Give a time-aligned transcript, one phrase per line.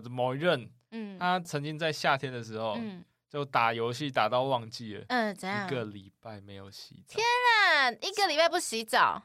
[0.00, 5.66] 我的某一任，嗯，他曾经在夏天的时候，嗯，就打游戏打到忘记了，嗯，怎样？
[5.66, 7.16] 一个礼拜没有洗澡。
[7.16, 9.22] 天啊，一个礼拜不洗澡。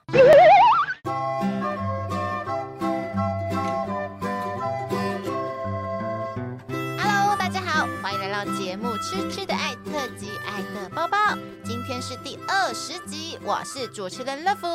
[6.99, 11.17] Hello，大家好，欢迎来到节目《吃吃的爱特辑》，爱的包包。
[11.63, 14.67] 今天是第二十集，我是主持人乐福，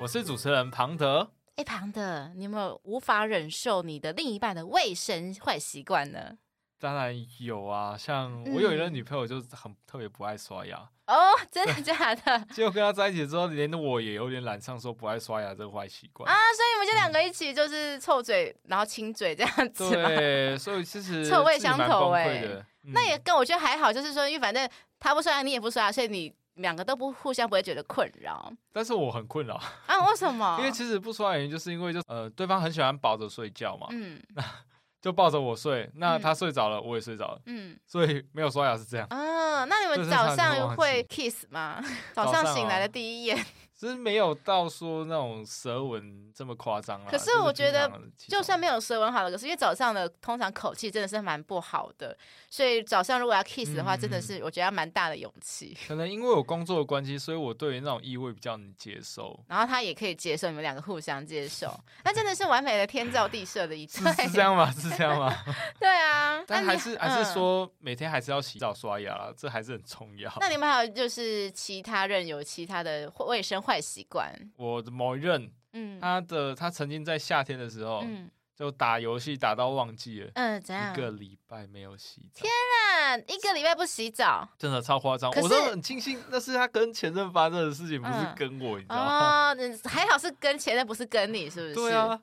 [0.00, 1.30] 我是主持人庞德。
[1.56, 6.36] 哎，庞德，你有没有无法忍受你的另一半的卫生坏习惯呢？
[6.78, 10.76] 当然有啊，像我有一个女朋友，就是很特别不爱刷牙。
[11.06, 12.38] 哦，真的 假的？
[12.52, 16.36] 结果跟她在一起之后，连我也有点染上说不爱刷牙这个坏习惯啊。
[16.54, 19.88] 所以你们就两个一起就是臭嘴，嗯、然后亲嘴这样子。
[19.90, 22.42] 对， 所以其实臭味相投哎。
[22.82, 24.68] 嗯、那也跟我觉得还好，就是说，因为反正
[25.00, 26.30] 他不刷牙，你也不刷牙，所以你。
[26.56, 29.54] 两个都不互相不会觉得困扰，但是我很困扰
[29.86, 30.06] 啊！
[30.08, 30.56] 为什么？
[30.60, 34.42] 因为其实不刷的原因就是因为就呃对方很喜欢抱着睡觉嘛，嗯，那
[35.00, 39.64] 就抱着我睡，那他睡着了，我也睡着了，嗯，所以没有刷牙是这样啊。
[39.64, 41.82] 那你们早上会 kiss 吗？
[42.12, 43.46] 早上醒来的第一眼。
[43.78, 47.08] 其实没有到说那种舌吻这么夸张啊。
[47.10, 52.16] 可是我觉得，就算没有舌吻好了，可是因为早上的通常口气真的是蛮不好的，
[52.48, 55.76] 所以早上如果要 kiss 的话，真的是我觉得要蛮大的勇气。
[55.86, 59.38] 可能因为我工作的关系，所以我对于那种异味比较能接受。
[59.46, 64.26] 然后他也可以接受，你们两个互相接受，那真的是完美的天造地设的一对。
[64.26, 64.70] 是这样吗？
[64.72, 65.30] 是这样吗？
[65.78, 66.42] 对啊。
[66.46, 70.32] 但还是还是说每天还是要洗澡刷牙，这还是很重要。
[70.40, 74.32] 那你们还有就是其他人有其他的卫生坏习惯？
[74.56, 80.92] 我的某一任，嗯，他的他曾经在夏天的时候，嗯，就打游戏打到忘记了，嗯，怎样？
[80.92, 82.40] 一个礼拜没有洗澡。
[82.42, 85.30] 天啊，一个礼拜不洗澡，真的超夸张。
[85.42, 89.52] 我都很庆幸，那是他跟前任发生的事情，不是跟我，你知道吗？
[89.52, 91.74] 哦，还好是跟前任，不是跟你，是不是？
[91.74, 92.20] 对啊。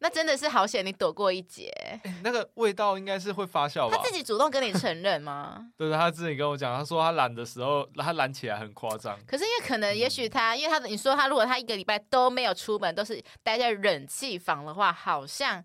[0.00, 1.68] 那真的是好险，你躲过一劫。
[2.02, 3.96] 欸，那个味道应该是会发酵吧？
[3.96, 5.70] 他自己主动跟你承认吗？
[5.76, 9.18] 对 对，他自己跟我讲，他说他懒的时候，他懒起来很夸张。
[9.26, 15.64] 可是因为可能，也许他，嗯、因为他，你说他如果他一个礼拜都没有出门，都是待在冷气房的话，好像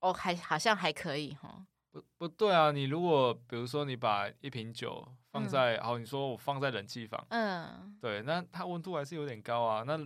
[0.00, 1.66] 哦，还好像还可以哈。
[1.90, 9.98] 不不对啊，你如果比如说你把一瓶酒放在，嗯、好，你说我放在冷气房，嗯，对，那它温度还是有点高啊，那。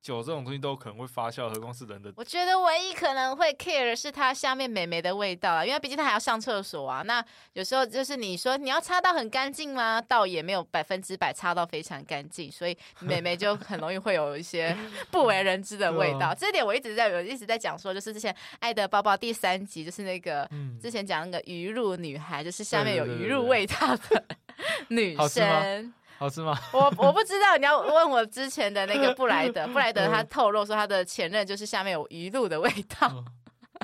[0.00, 2.12] 酒这种东西都可能会发酵，何况是人的。
[2.16, 7.02] 我觉得唯一可能会 care 的是它下面美眉的味道啊，因为毕竟它还要上厕所啊。
[7.02, 7.22] 那
[7.54, 10.00] 有时候就是你说你要擦到很干净吗？
[10.00, 14.74] 倒也没有百分之百擦到非常干净，所以美眉就很容易会有一些
[15.10, 16.32] 不为人知的味道。
[16.32, 20.48] 这点我一直在有一直在讲说，就是之前《爱的包包》第三集，就是那个
[20.80, 24.24] 之前讲那个鱼露女孩，就是下面有鱼露味道的
[24.88, 25.92] 女生。
[26.18, 26.58] 好吃吗？
[26.72, 33.06] 我我不知道，你要问我之前的那个布莱德，布莱德他透露说他的前任就是下面有鱼露的味道。
[33.08, 33.24] 哦，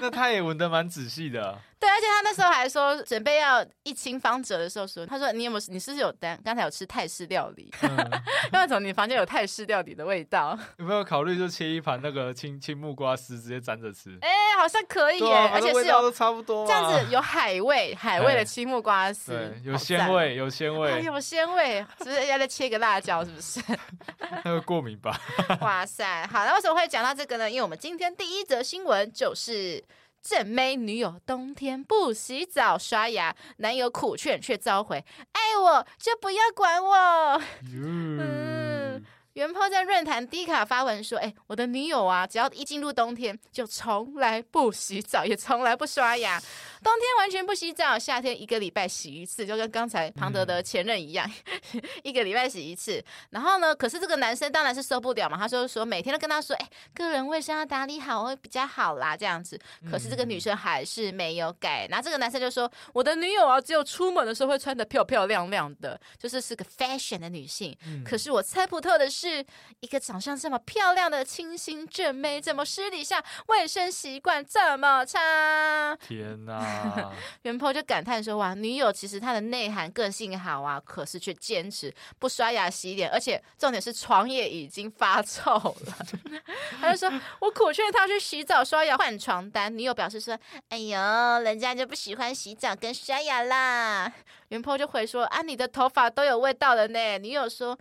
[0.02, 1.58] 那他也闻得蛮仔细的啊。
[1.84, 6.40] 对，而且他那时候还说，准备要一清方泽的时候说，他说你有没有，你是不是有单？
[6.42, 7.70] 刚才有吃泰式料理，
[8.52, 10.58] 因为从你房间有泰式料理的味道。
[10.78, 14.16] 有没有考虑就切一盘那个青青木瓜丝，直接沾着吃？
[14.22, 23.22] 哎、欸，好像可以耶，啊、而且是有都差不多，这样子有海味，海味的青木瓜丝，有鲜味，有鲜味，有鲜味，是不是要再切个辣椒？
[23.22, 23.60] 是不是？
[24.42, 25.20] 那个过敏吧？
[25.60, 27.50] 哇塞，好，那为什么会讲到这个呢？
[27.50, 29.84] 因为我们今天第一则新闻就是。
[30.24, 37.42] 正妹女友冬天不洗澡刷牙，男友苦劝却召回，爱我就不要管我。
[37.70, 39.04] 嗯，
[39.34, 46.40] 原 po 在论坛低卡发文说：“哎、欸，我的女友啊，只要一进入冬天，就从来不洗澡，也从来不刷牙。”
[46.84, 51.28] 冬天完全不洗澡，夏天一个礼拜洗一次，就跟刚才庞德的前任一样，
[51.72, 53.02] 嗯、 一个礼拜洗一次。
[53.30, 59.58] 然后呢，可是这个男生当然是受不了嘛，他就说每天都跟他说，哎，个人卫生要打理好会比较好啦，这样子。
[59.90, 61.86] 可是这个女生还是没有改。
[61.88, 67.74] 然后这个男生就说，我的女友啊，只有出门的时候会穿的漂漂亮亮的，就是是个 fashion 的女性。
[67.86, 69.42] 嗯、可是我猜不透的是，
[69.80, 75.96] 一个长相这么漂亮的清新正妹，怎么私底下卫生习惯这么差？
[75.96, 76.73] 天哪！
[77.42, 85.96] 原 po 就感叹说：“哇，女友其实她的内涵个性好啊，可是却坚持不刷牙洗脸，而且重点是床也已经发臭了。
[86.80, 90.38] ”他就说：“我苦劝他去洗澡、刷牙、换床单。”女友表示说
[90.70, 90.98] ：“哎呦，
[91.42, 94.12] 人家就不喜欢洗澡跟刷牙啦。”
[94.48, 97.78] 原 po 就回说：“啊，你的头发都有味道了呢。”女友说。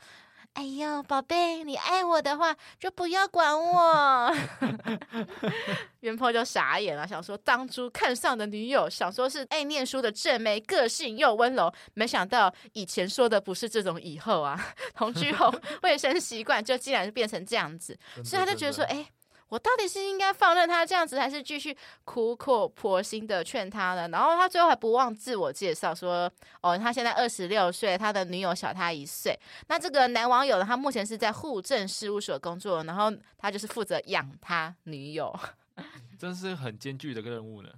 [0.53, 4.31] 哎呦，宝贝，你爱我的话就不要管我。
[6.01, 14.63] 元坡就傻眼了，想说当初看上的女友，想说是爱念书的正妹，个性又温柔，没想到以前说的不是这种，以后啊，
[14.95, 19.05] 同居后 卫生习惯就竟然变成这样子，所以他就觉得说，哎。
[19.53, 24.09] 我到底是应该放任他这样子，还是继续苦口婆心的劝他呢？
[24.11, 26.27] 然后他最后还不忘自我介绍说
[26.61, 29.39] ：“哦，他现在二十六岁，他的女友小他一岁。”
[29.69, 35.31] 那这个男网友呢，他目前是在户政事务所工作，然后他就是负责养他女友。
[36.17, 37.69] 真是很艰巨的一个任务呢。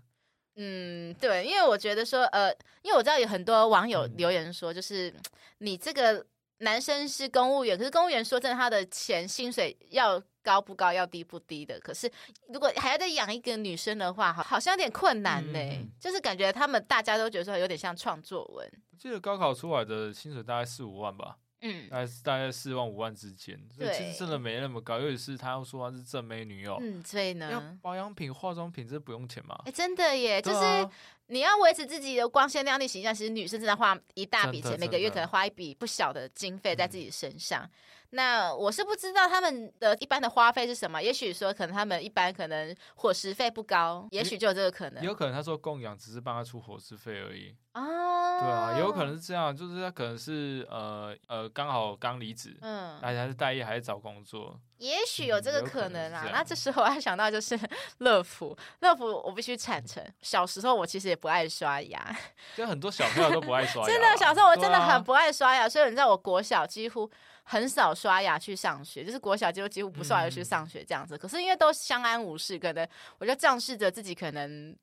[0.56, 2.50] 嗯，对，因为我觉得说，呃，
[2.84, 5.14] 因为我知道有很多网友留言说，就是
[5.58, 6.26] 你这个
[6.60, 11.80] 男生是公务员，可是公务员说真的，他的钱薪水要高不高，要低不低的。
[11.80, 12.10] 可是
[12.50, 15.60] 如果还要再养一个女生的话，好，好像有点困难呢。
[15.60, 18.72] 嗯、就是感觉他们大家都觉得说有点像创作文。
[18.92, 21.38] 我记得高考出来的薪水大概四五万吧。
[21.62, 25.00] 嗯，大概是大概四万五万之间，所以其实真的没那么高。
[25.00, 29.56] 尤其是他要说他是正妹女友，嗯，所以呢，保养品、化妆品这不用钱吗？
[29.66, 30.90] 哎、欸，真的耶，啊、就是
[31.28, 37.64] 你要维持自己的光鲜亮丽形象，其实女生真的花一大笔钱，每个月可能花一笔不小的经费在自己身上。
[37.64, 37.70] 嗯
[38.12, 45.04] 那我是不知道他们的一般的花费是什么，也许说可能他们一般可能伙食费不高，也许就有这个可能。
[45.04, 47.54] 也有可能他说供养只是帮他出伙食费而已。
[47.74, 56.24] 哦，对啊，也有可能是这样，就是他可能是呃呃刚好刚离职，嗯，还还是待业还是找工作，也许有这个可能啊。
[56.26, 57.60] 嗯、那这时候我还想到就是
[58.00, 62.16] 乐福，乐福我必须坦诚，小时候我其实也不爱刷牙，
[62.56, 63.88] 就很多小朋友都不爱刷牙。
[63.88, 67.10] 真的，小时候我真的很不爱刷牙，啊、所以你知道我国小几乎。
[67.48, 71.16] 很少刷牙去上学，就是国小就几乎不刷牙去上学这样子。
[71.16, 72.88] 嗯、可是因为都相安无事，可能
[73.20, 74.76] 我就仗势着自己可能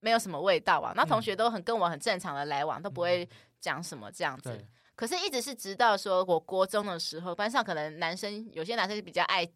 [0.00, 0.94] 没有什么味道啊。
[0.96, 3.28] 那同学都很跟我很正常的来往，都不会
[3.60, 4.50] 讲什么这样子。
[4.50, 9.46] 嗯、可是一直是直到说我国中的时候，班上可能男生有些男生就比较爱。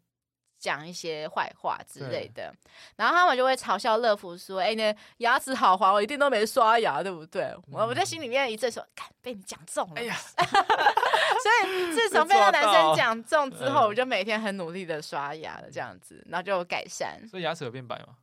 [0.61, 2.55] 讲一些坏话之类的，
[2.97, 17.27] 然后他们就会嘲笑乐福说：“哎、欸，你牙齿好黄，我一定都没刷牙，对不对？”嗯、我我在心里面一阵说：“看，被你讲中了。”哎呀， 所以自从被那男生讲中之后，我就每天很努力的刷牙了，这样子，然后就有改善。
[17.27, 18.15] 所以牙齿有变白吗？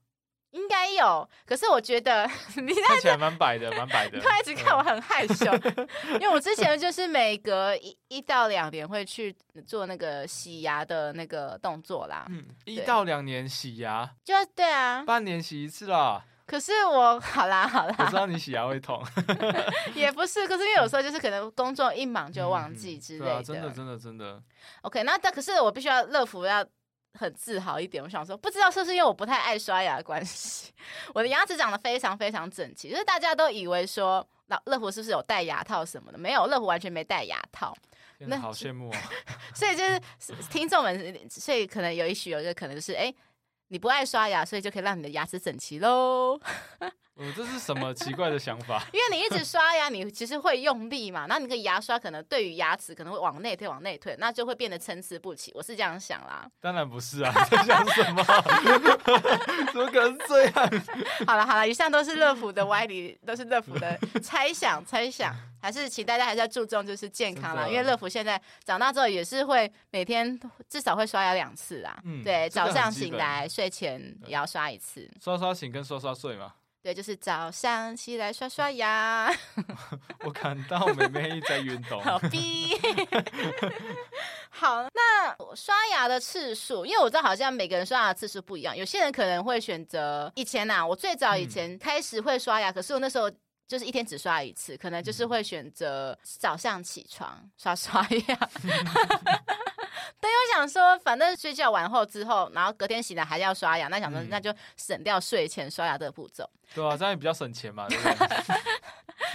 [0.51, 4.19] 应该有，可是我觉得 你看起来蛮白的，蛮白的。
[4.23, 5.45] 他一直看我很害羞，
[6.13, 9.35] 因为我之前 就是每隔一一到两年会去
[9.65, 12.25] 做那个洗牙的那个动作啦。
[12.29, 16.23] 嗯，一到两年洗牙，就对啊，半年洗一次啦。
[16.45, 19.03] 可是我好啦好啦，我知道你洗牙会痛，
[19.94, 23.44] 也不是，可是因为有时候就是可能工作一忙就忘记之类的。
[23.44, 24.41] 真的真的真的。
[24.83, 26.65] OK，那但可是我必须要乐福要。
[27.18, 30.72] 很自豪一点，我想说，不知道是不是因为我不太爱刷牙的关系，
[31.16, 36.18] 我的牙齿长得非常非常整齐，就是大家都以为说，老乐福是不是有戴牙套什么的？
[36.18, 37.75] 没有，乐福完全没戴牙套。
[38.19, 39.00] 那好羡慕啊！
[39.54, 40.02] 所以就是
[40.50, 43.16] 听众们，所以可能有一许有一个可能就是，哎、欸，
[43.68, 46.40] 你不爱刷牙，所以就可以让你的牙齿整齐喽。
[47.36, 48.84] 这是什么奇怪的想法？
[48.94, 55.52] 因为你一直刷牙，你其实会用力嘛，那你个牙刷可能对于牙齿可能会往内退，往内退，那就会变得参差不齐。
[55.56, 56.48] 我是这样想啦。
[56.60, 58.24] 当然不是啊，在想什么？
[59.74, 60.54] 怎么可能这样？
[61.25, 67.68] 好了好了，以上都是乐福的歪理，都是乐福的猜想猜想，还是请大家还是要注重就是健康啦。
[67.68, 71.98] 因为乐福现在长大之后也是会每天至少会刷牙两次啦。
[72.04, 75.10] 嗯，对，早上醒来睡前也要刷一次。
[75.22, 76.54] 刷刷醒跟刷刷睡嘛。
[76.88, 79.30] 对，就是早上起来刷刷牙。
[80.24, 82.01] 我看到妹妹在运动。
[82.01, 82.74] 好逼。
[84.50, 93.30] 好，那刷牙的次数，因为我知道好像每个人刷牙的次数不一样，有些人可能会选择以前呐、啊，我最早以前开始会刷牙，嗯、可是我那时候
[93.68, 98.36] 就是一天只刷一次，可能就是会选择早上起床刷刷牙。
[100.19, 106.50] 对，我想说，反正睡觉完后之后，然后隔天醒来还要刷牙，那想说那就省掉睡前刷牙的步骤。
[106.74, 108.16] 对啊，这样也比较省钱嘛，对不对？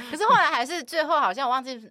[0.11, 1.91] 可是后来还是最后好像我忘记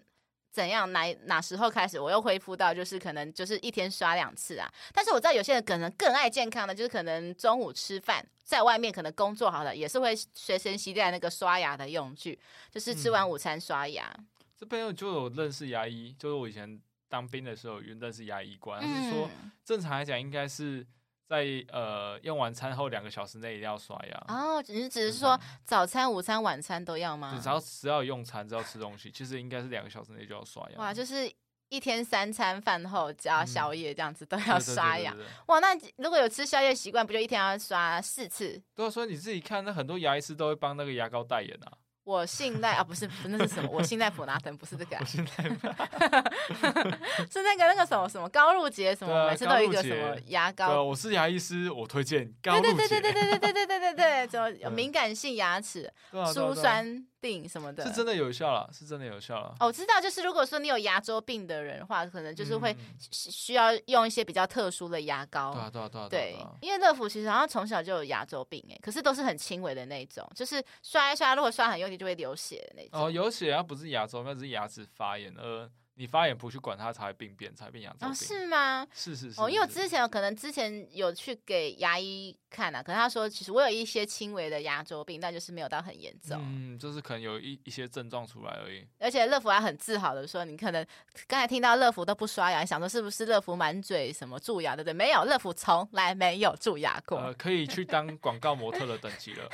[0.52, 4.72] 怎样哪哪时候开始，我又恢复到就是可能就是一天刷两次啊。
[4.94, 12.38] 但是我知道有些人可能更爱健康的，就是可能中午吃饭在外面可能工作好了，也是会随身携带那个刷牙的用具，
[12.70, 14.14] 就是吃完午餐刷牙。
[14.18, 14.28] 嗯、
[14.58, 19.30] 这边有就有认识牙医，就是我以前当兵的时候有认识牙医官，他、是说
[19.64, 20.86] 正常来讲应该是。
[21.32, 24.62] 在呃用完餐后两个小时内一定要刷牙哦。
[24.68, 27.40] 你只是说早餐、午餐、晚餐都要吗？
[27.42, 30.78] 只要只要用餐，只要吃东西，其实应该是两个小时内就要刷牙。
[30.78, 31.32] 哇，就是
[31.70, 35.16] 一天三餐饭后加宵夜这样子都要刷牙。
[35.46, 38.62] 哇，那如果有吃宵夜习惯，不就一天要刷四次？
[38.76, 41.72] 对啊，所以你自己看，那很多牙医师都会帮那个牙膏代言啊。
[42.04, 43.70] 我信赖啊，不是，不是那是什么？
[43.72, 45.00] 我信赖普拿疼，不是这个、啊。
[45.02, 45.44] 我信赖，
[47.32, 50.68] 是那个那个什么什么高露洁什么，啊、每次都有一个什么牙膏。
[50.68, 52.74] 对、啊，我是牙医师，我推荐高露洁。
[52.74, 55.92] 对对对对对对对对对对对，怎么有敏感性牙齿、
[56.34, 57.86] 舒酸病什么的？
[57.86, 59.56] 是真的有效了，是真的有效了。
[59.60, 65.54] 哦，我知道，就是如果说你有牙周病的人的话，可能就是会需要用一些比较特殊的牙膏。
[65.54, 66.08] 对啊对啊对啊。
[66.10, 73.06] 对，因为乐福其实好像从小就有牙周病哎，可是都是很轻微的那种，就是刷一刷，如果刷很用力就会流血的那种。
[73.06, 75.70] 哦，有血啊，不是牙周，那只是牙齿发炎而。
[76.02, 78.10] 你发炎不去管它，才会病变，才会变牙周病。
[78.10, 78.88] 哦，是吗？
[78.92, 79.40] 是是是。
[79.40, 86.42] 哦，因为我之前可能之前有去给牙医看啊，可是他说其实我有一些轻微的牙周病，但就是没有到很严重。
[86.44, 88.84] 嗯，就是可能有一一些症状出来而已。
[88.98, 90.84] 而且乐福还很自豪的说，你可能
[91.28, 94.94] 刚才听到乐福都不刷牙，想说是不是乐福满嘴什么蛀牙，对不对？
[94.94, 97.20] 没有，乐福从来没有蛀牙过。
[97.20, 99.48] 呃，可以去当广告模特的等级了。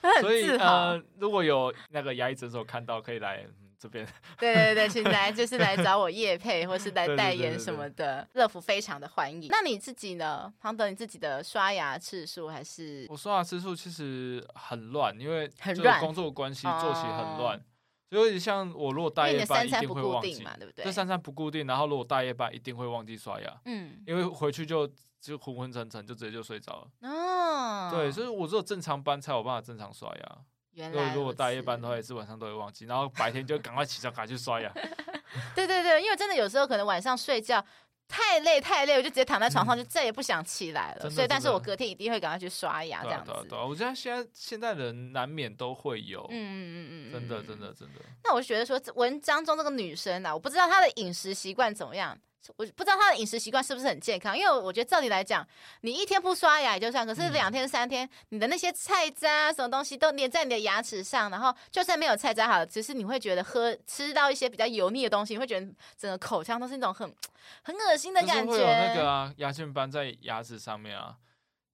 [0.00, 3.46] 嗯、 所以呃，如果有那个牙医诊所看到，可以来。
[3.82, 4.06] 这边
[4.38, 9.48] 对对对，现在就是来找我叶配，或是来代言什么的，乐福非常的欢迎。
[9.48, 10.52] 那你自己呢？
[10.60, 13.04] 庞德，你自己的刷牙次数还是？
[13.10, 17.60] 我刷牙次数其实很乱，因为很乱工作关系，作息很乱。
[18.08, 20.84] 所以像我如果大夜班一定会忘记嘛，对不对？
[20.84, 24.86] 这三餐不固定，然后如果大夜班一定会忘记刷牙，嗯，因为回去就
[25.20, 27.10] 就昏昏沉沉，就直接就睡着了。
[27.10, 30.38] 哦，对，所以我只有正常班才有办法正常刷牙。
[30.74, 34.72] 原来如果大夜班的话，也是晚上都会忘记，然后白天就赶快起床，赶快去刷牙。
[35.54, 37.64] 对对对，因为真的有时候可能晚上睡觉
[38.08, 41.02] 太累太累，我就直接躺在床上，就再也不想起来了。
[41.04, 43.30] 嗯、所以，但是我隔天一定会赶快去刷牙，这样子。
[43.30, 48.00] 对、啊、对、啊对啊、我觉得现在现在人难免都会有，嗯嗯嗯嗯，真的真的真的。
[48.24, 52.18] 那我就觉得说，文章中这个女生啊，我不知道她的饮食习惯怎么样。
[52.56, 55.46] 我不知道他的饮食习惯是不是很健康，因为我觉得照理来讲，
[55.82, 67.14] 你一天不刷牙也就算，可是两天三天，你的那些菜渣什么东西都粘在你的牙齿上，然后就算没有菜渣好了，只是你会觉得喝吃到一些比较油腻的东西，你会觉得整个口腔都是那种很
[67.62, 68.52] 很恶心的感觉。
[68.52, 71.16] 会有那个啊，牙菌斑在牙齿上面啊。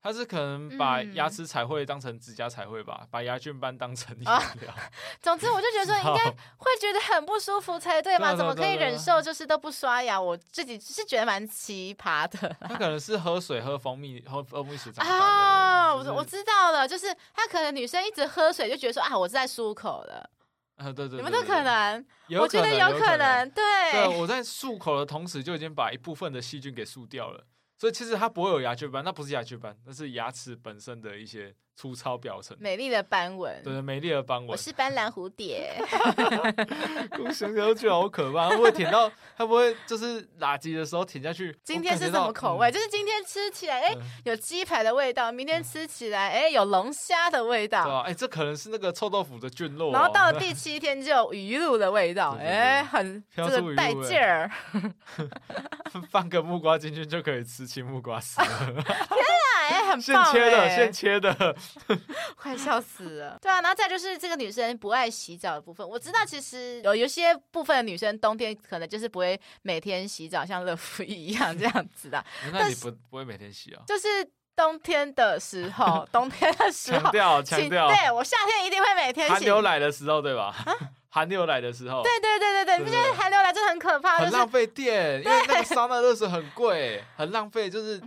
[0.01, 4.73] 他是可能把牙齿彩绘当成指甲彩绘吧，嗯、把牙菌斑当成牙料。
[5.21, 10.21] 总之，我就觉得说 应该会觉得很不舒服才对嘛，怎么可以忍受就是都不刷牙？
[10.21, 12.57] 我自己是觉得蛮奇葩的。
[12.61, 20.31] 他可能是喝水喝蜂蜜喝蜂蜜水长大的啊，我我知道了，就是他可能女生一直喝水就觉得说啊，我是在漱口了。
[20.77, 23.65] 啊，对对，对，你们都可能，有可能我觉得有可能，对。
[23.91, 27.45] 对，我在漱口的同时就已经把一部分的细菌给漱掉了。
[27.79, 33.63] 所以其实它不会有牙菌斑，那不是牙菌斑，那是牙齿本身的一些粗糙表层，美丽的斑纹。
[33.63, 34.49] 对，美丽的斑纹。
[34.49, 35.81] 我是斑斓蝴蝶。
[37.21, 39.09] 我想想都觉得好可怕，会不会舔到？
[39.37, 41.57] 会不会就是垃圾的时候舔下去？
[41.63, 42.69] 今天是什么口味？
[42.69, 47.85] 嗯、就是今天吃起来，哎、有鸡排的味道；明天吃起来，哎、欸，有龙虾的味道。
[47.85, 49.93] 对啊，哎、欸，这可能是那个臭豆腐的菌落、喔。
[49.93, 54.51] 然后到了 第七天就有鱼露的味道，哎、欸，很这个带劲儿。
[56.11, 58.43] 放个木瓜进去就可以吃青木瓜丝。
[59.69, 61.57] 哎，很棒，现切的，现切的，
[62.37, 63.39] 快笑死了。
[63.41, 72.25] 对啊，然后再就是这个女生不爱洗澡的部分，我知道其实有有些部分的女生冬天可能就是不会每天洗澡，像乐福一样这样子的。
[72.53, 73.83] 那你不不会每天洗啊？
[73.87, 74.07] 就是
[74.57, 79.33] 冬天的时候， 冬天的时候，强调强调，对我夏天一定会每天洗。
[79.33, 80.55] 寒流来的时候，对吧？
[81.11, 84.19] 寒流来的时候，对对对对对，你不觉得寒流来真的很可怕？
[84.19, 88.01] 很浪费电，因为那个烧那热水很贵，很浪费，就是。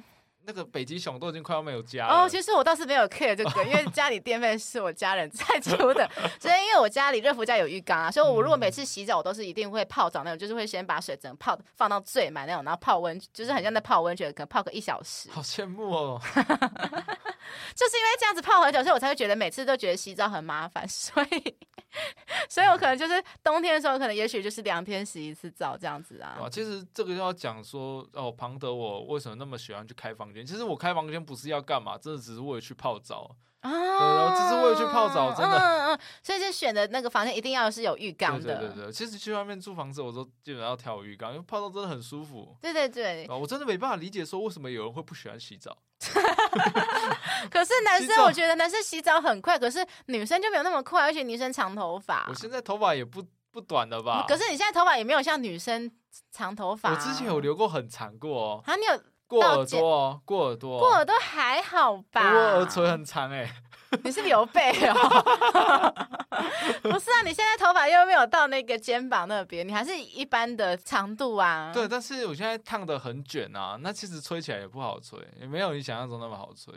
[0.45, 2.13] 那个北极熊都已经快要没有家了。
[2.23, 6.09] 哦，其实我倒是没有 care 这个，因为家里电费是我家人在出的。
[6.39, 15.29] 所以因为我家里热敷家有浴缸啊，所以我如果每次洗澡，我都是一定会泡澡那种，就是会先把水整泡放到最满那种，然后泡温，就是很像在泡温泉，可能泡个一小时。
[15.31, 16.21] 好羡慕哦！
[17.75, 21.55] 就是因为这样子泡很久，所以我才会觉得每次都觉得洗澡很麻烦，所以，
[22.49, 26.37] 所以我可能就是冬天的时候，可能也许就是两天洗一次澡这样子啊。
[26.41, 30.45] 哇，其实这个就要讲说哦，庞德我为什么那么喜欢去开房间？
[30.45, 35.57] 其实我开房间不是要干嘛，真的只是为了去泡澡啊，对，只是为了去泡澡，真的。
[35.57, 38.55] 嗯嗯，所以就选的那个房间一定要是有浴缸的。
[38.57, 42.55] 对对对对，其实去外面租房子，我都基本上要挑浴缸，因为泡澡真的很舒服。
[42.61, 45.77] 对对对，啊我真的没办法理解说为什么有人会不喜欢洗澡。
[47.49, 52.25] 可是男生，我觉得男生洗澡很快，可是女生就没有那么快，而且女生长头发。
[52.29, 54.25] 我现在头发也不不短了吧？
[54.27, 55.91] 可是你现在头发也没有像女生
[56.31, 56.91] 长头发。
[56.91, 58.63] 我之前有留过很长过哦。
[58.65, 59.01] 啊，你有？
[59.31, 62.33] 过耳朵哦，过耳朵，过耳朵还好吧？
[62.33, 63.49] 我耳垂很长哎，
[64.03, 65.93] 你是刘备哦？
[66.81, 71.71] 不是啊，你现在头发又没有到那个肩膀那边，你还是一般的长度啊。
[71.73, 76.73] 对，但是我现在烫的很卷啊，那其实吹起来也不好吹，也没有你想象中那么好吹。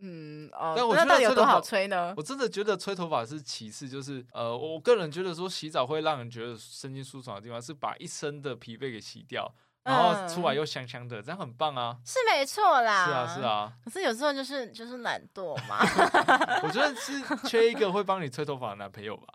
[0.00, 2.14] 嗯哦，但我觉得到底有多好吹呢？
[2.16, 9.52] 我真的觉得吹头发是其次，就是呃，我个人觉得说洗澡会让人觉得身心舒爽的地方是把一身的疲惫给洗掉，
[9.88, 11.96] 然后出来又香香的，这样很棒啊！
[12.04, 13.72] 是没错啦，是啊是啊。
[13.84, 15.78] 可是有时候就是就是懒惰嘛，
[16.62, 19.34] 我觉得是缺一个会帮你吹头发的男朋友吧。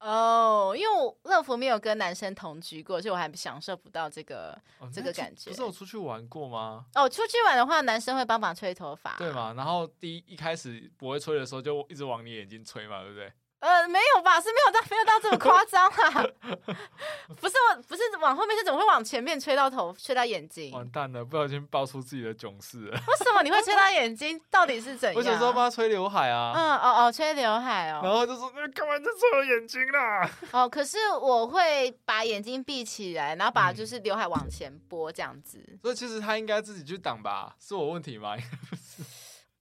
[0.00, 5.50] 哦，因为我乐福没有跟男生同居过，所以我还享受不到这个、哦、这个感觉。
[5.50, 6.84] 不是我出去玩过吗？
[6.94, 9.54] 哦，出去玩的话，男生会帮忙吹头发，对嘛？
[9.56, 13.32] 然后第一一开始不会吹的时候，就一直往你眼睛吹嘛，对不对？
[13.58, 16.22] 呃，没有吧，是没有到没有到这么夸张啊，
[17.40, 20.72] 不是我，不是往后面，是怎么会往前面吹到头，吹到眼睛？
[20.72, 22.92] 完蛋了，不小心爆出自己的囧事了。
[22.92, 24.40] 为什么你会吹到眼睛？
[24.50, 25.16] 到底是怎样？
[25.18, 26.52] 我小时候帮他吹刘海啊。
[26.54, 28.00] 嗯，哦哦，吹刘海哦。
[28.04, 35.58] 然后就说：“那干嘛就吹我眼睛啦？” 哦，可是我会把眼睛闭起来，然后把就是刘海往前拨这样子。
[35.82, 37.54] 所以其实他应该自己去挡吧？
[37.58, 38.36] 是我问题吗？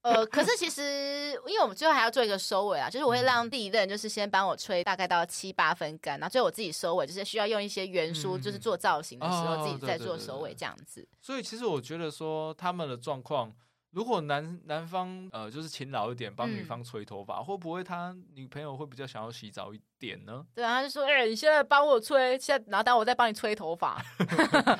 [0.06, 11.08] 呃，可是其实，因为我们最后还要做一个收尾啊，就是我会让第一任就是先帮我吹大概到七八分干，然后最后我自己收尾，就是需要用一些原书，就是做造型的时候自己再做收尾这样子。
[11.20, 13.52] 所以其实我觉得说他们的状况，
[13.96, 20.46] 如果男男方呃就是勤劳一点帮女方吹头发，嗯、会不会他女朋友会比较想要洗澡一点呢？
[20.54, 24.04] 对啊，他就说，哎、欸，你现在帮我吹，现在然后待会我再帮你吹头发。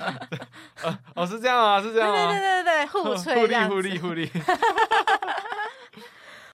[1.16, 4.30] 哦，是这样啊，是这样啊，对对对对对，互吹， 互利互利互利。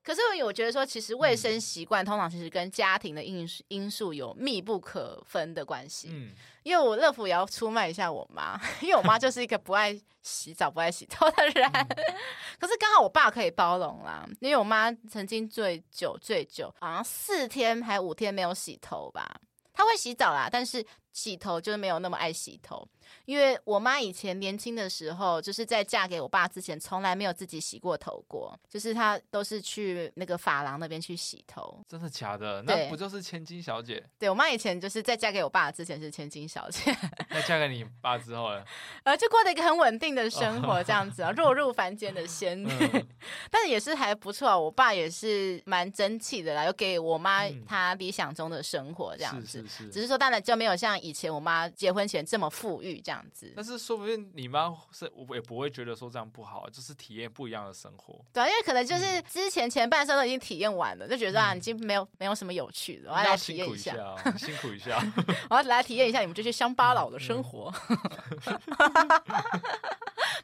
[0.04, 6.10] 可是我觉得说，其实卫生习惯通常其实跟家庭的因素因素有密不可分的关系。
[6.12, 6.32] 嗯，
[6.64, 11.70] 因为我乐福也要出卖一下我妈， 因为我妈就是一个不爱洗澡、不爱洗头的人。
[11.72, 11.88] 嗯、
[12.60, 19.40] 可是刚好我爸可以包容啦，因为我妈曾经最久最久好像四天还五天没有洗头吧。
[19.74, 22.88] 她会洗澡啦，但是洗头就是没有那么爱洗头。
[23.26, 31.84] 因为我妈以前年轻的时候，就是在嫁给我爸之前，从来没有自己洗过头过，就是她都是去那个发廊那边去洗头。
[31.90, 32.62] 真的假的？
[32.62, 34.02] 那不就是千金小姐？
[34.18, 36.96] 对，我妈以前就是在嫁给我爸之前是千金小姐，
[37.30, 38.64] 那嫁给你爸之后呢？
[39.04, 43.08] 呃，就过了一个很稳定的生活，这样子啊， 落入凡间的仙女，嗯、
[43.52, 44.58] 但是也是还不错啊。
[44.58, 58.24] 我爸也是蛮争气的啦，有给我妈她理想中的生活这样子，嗯、是是是，只是说当然就没有像以前我妈结婚前这么富裕这样子，但是说不定你妈是我也不会觉得说这样不好，就是体验不一样的生活。
[58.32, 63.94] 对啊，因为可能就是之前前半生都已经体验完了，就觉得啊，已经没有没有什么有趣的，我要来体验一下，
[64.38, 65.02] 辛苦一下，
[65.50, 67.74] 我要来体验一下你们这些乡巴佬的生活。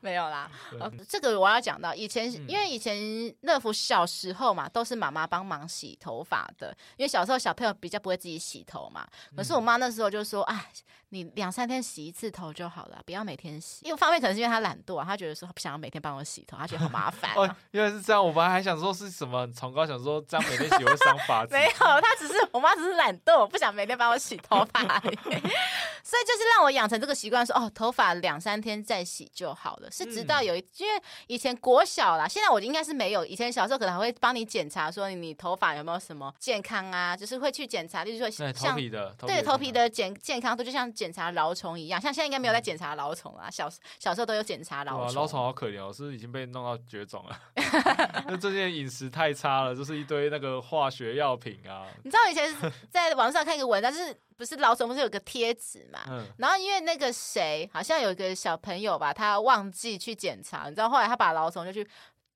[0.07, 2.95] 没有啦，呃，这个我要讲到以前，因为以前
[3.41, 9.05] 乐福小时候嘛，都是妈妈帮忙洗头发的，因为小时候小朋友比较不会自己洗头嘛。
[9.35, 10.65] 可是我妈那时候就说，哎。
[11.09, 13.85] 你两三天洗一次头就好了，不要每天洗。
[13.85, 17.31] 因为方面可能是因为她懒惰，她觉得说不想要每天帮我洗头，她觉得好麻烦。
[17.39, 18.21] 哦，原来是这样。
[18.21, 21.53] 我本来还想说是什么崇高，想说这样每天洗会伤发质。
[21.53, 24.81] 没有，她只是我妈只是懒惰，不想每天帮我洗头发。
[24.99, 29.89] 所以就是让我养成这个习惯，说哦，头发两三天再洗就好了。
[29.97, 33.25] 是直到有一，嗯、因为以前国小啦，现在我应该是没有。
[33.25, 40.87] 以前小时候可能还会帮你检查，说你头发有没有什么健康啊，就是会去检查，就是说像头皮的，对头皮的健健康度，就像。
[40.97, 43.51] 检查蛲虫一样，像现在应该没有在检查蛲虫啊。
[43.51, 45.23] 小小时候都有检查蛲虫。
[45.23, 47.39] 蛲虫好可怜哦，是不是已经被弄到绝种了？
[48.25, 51.85] 那最近饮食太差了，就是一堆那个化学药品啊。
[52.03, 52.51] 你知道以前
[52.89, 55.99] 在网上看一个文章，就是不是老虫不是有个贴纸嘛？
[56.09, 56.25] 嗯。
[56.37, 61.87] 然后因为那个谁好像有一个小朋友吧，他忘记去检查，你知道后来他把老虫就去。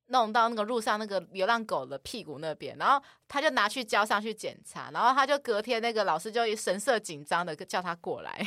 [0.08, 8.38] 弄到那个路上那个流浪狗的屁股那边，然后他就拿去交上去检查，然后他就隔天那个老师就神色紧张的叫他过来，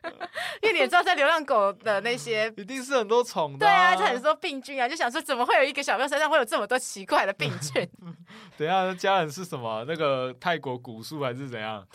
[0.62, 7.86] 因为你也知道在流浪狗的那些 一定是很多虫的，对啊，就很多病菌啊，就想说怎么会有一个小朋友身上会有这么多奇怪的病 菌？
[8.56, 9.84] 等一下，家人是什么？
[9.86, 11.86] 那个泰国蛊术还是怎样？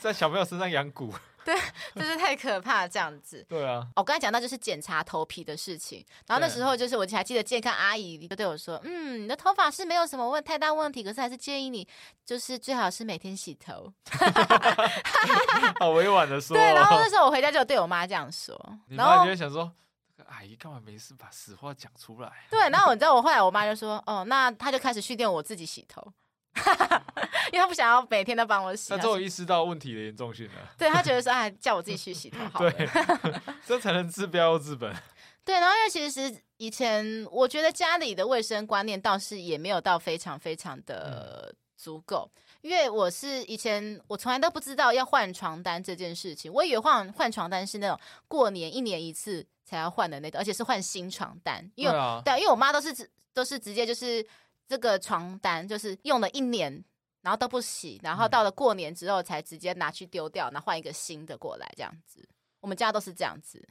[0.00, 1.12] 在小朋友身上养蛊？
[1.46, 1.54] 对，
[1.94, 3.46] 就是太可怕，这样子。
[3.48, 11.86] 对啊，我刚才讲到就是检查头皮的事情，然后那时候就是我还记得健康阿姨就对我说：“嗯，你的头发是没有什么问太大问题，可是还是建议你
[12.24, 13.92] 就是最好是每天洗头。
[15.78, 16.56] ”好委婉的说。
[16.56, 19.70] 对，然后那时候我回家就对我妈这样说，然后你就想说，
[20.26, 22.32] 阿姨干嘛没事把实话讲出来？
[22.50, 26.04] 对，然后你知道我后来我妈就说：“哦，那她就开始训练我自己洗头。”
[27.52, 30.52] 因为他不想要每天都帮我洗，他终于意识到问题的严重性了。
[30.76, 32.88] 对，他觉得说，哎，叫我自己去洗头好了，对，
[33.66, 34.94] 这才能治标又治本。
[35.44, 42.28] 对，然后因为其实以前我觉得家里的卫生观念倒是也没有到非常非常的足够，
[42.62, 53.08] 因为我是以前我从来都不知道要换床单这件事情，我以为换换床单是那种过年一年一次才要换的那种，而且是换新床单，因为对，因为我妈都是。
[53.36, 54.26] 都是直接就是
[54.68, 56.84] 这个床单，就是用了一年，
[57.22, 62.28] 然后都不洗，然后到了过年之后才直接拿去丢掉，然后换一个新的过来这样子。
[62.60, 63.66] 我们家都是这样子，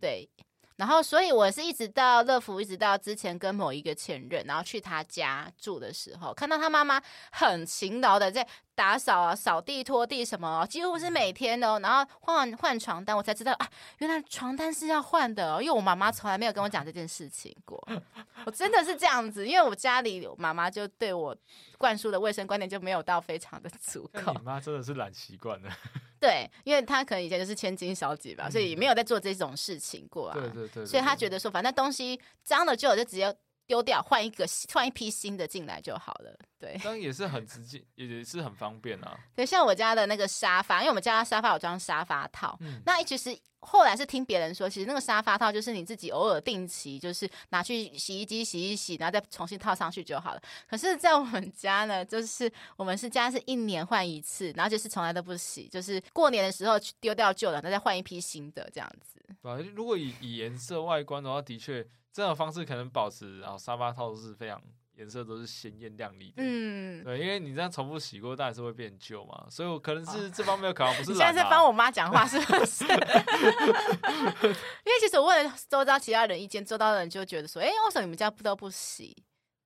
[0.00, 0.28] 对。
[0.76, 8.46] 然后，所以我是一直到乐福，一直到之前跟某一个前任，然后去他家住的时候，看到他妈妈很勤劳的在
[8.76, 11.80] 打扫啊、扫地、拖地什么，几乎是每天的哦。
[11.82, 15.62] 然后换换床单，我才知道啊，原来床单是要换的哦。
[15.62, 17.82] 因为我妈妈从来没有跟我讲这件事情过，
[18.44, 21.34] 我真的是这样子，因为我家里我妈妈就对我
[21.78, 24.32] 灌输的卫生观念就没有到非常的 足够。
[24.34, 25.70] 你妈真的是懒习惯了。
[26.20, 30.34] 对，因为她可能以前就是千金小姐吧，所以没有在做这种事情过啊。
[30.34, 30.84] 对对对。
[30.84, 33.34] 所以她觉得说，反正东西脏了旧了就直接
[33.66, 36.34] 丢掉，换一个换一批新的进来就好了。
[36.58, 39.18] 对，这样也是很 直接，也是很方便啊。
[39.34, 50.40] 对，像我家的那个沙发，因为我们家沙发有装沙发套，嗯、那其实后来是听别人说，其实那个沙发套就是你自己偶尔定期就是拿去洗衣机洗一洗，然后再重新套上去就好了。
[50.68, 59.20] 可是，在我们家呢，就是我们是家是一年换一次，然后就是从来都不洗，就是过年的时候丢掉旧的，那再换一批新的这样子。
[59.42, 64.58] 对，如果以以颜色外观的话，的确这种方式可能保持，然后沙发套都是非常。
[64.94, 71.12] 颜色都是鲜艳亮丽的，嗯，对，因为你这样重复洗过，当然是会变旧嘛，所以我可能是这方面有考量，不 是、啊。
[71.12, 72.82] 你现在在帮我妈讲话是不是？
[72.88, 72.96] 因为
[74.98, 79.14] 其实我问了周遭其他人意见，周遭的人就觉得说，哎、欸，为什么你们家不都不洗？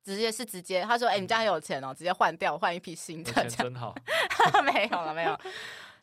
[0.02, 3.94] 直接是直接，他说，哎、欸，你们家很有钱哦，直接换掉，换一批新的，真好。
[4.66, 5.38] 没有了，没有。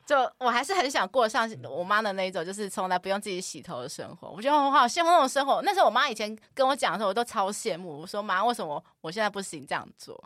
[0.07, 4.29] 就我还是很想过上我妈的那一种，就是从来不用自己洗头的生活。
[4.29, 5.61] 我觉得我好羡慕那种生活。
[5.63, 7.99] 那时候我妈以前跟我讲的时候，我都超羡慕。
[7.99, 10.17] 我说妈，为什么我现在不行这样做？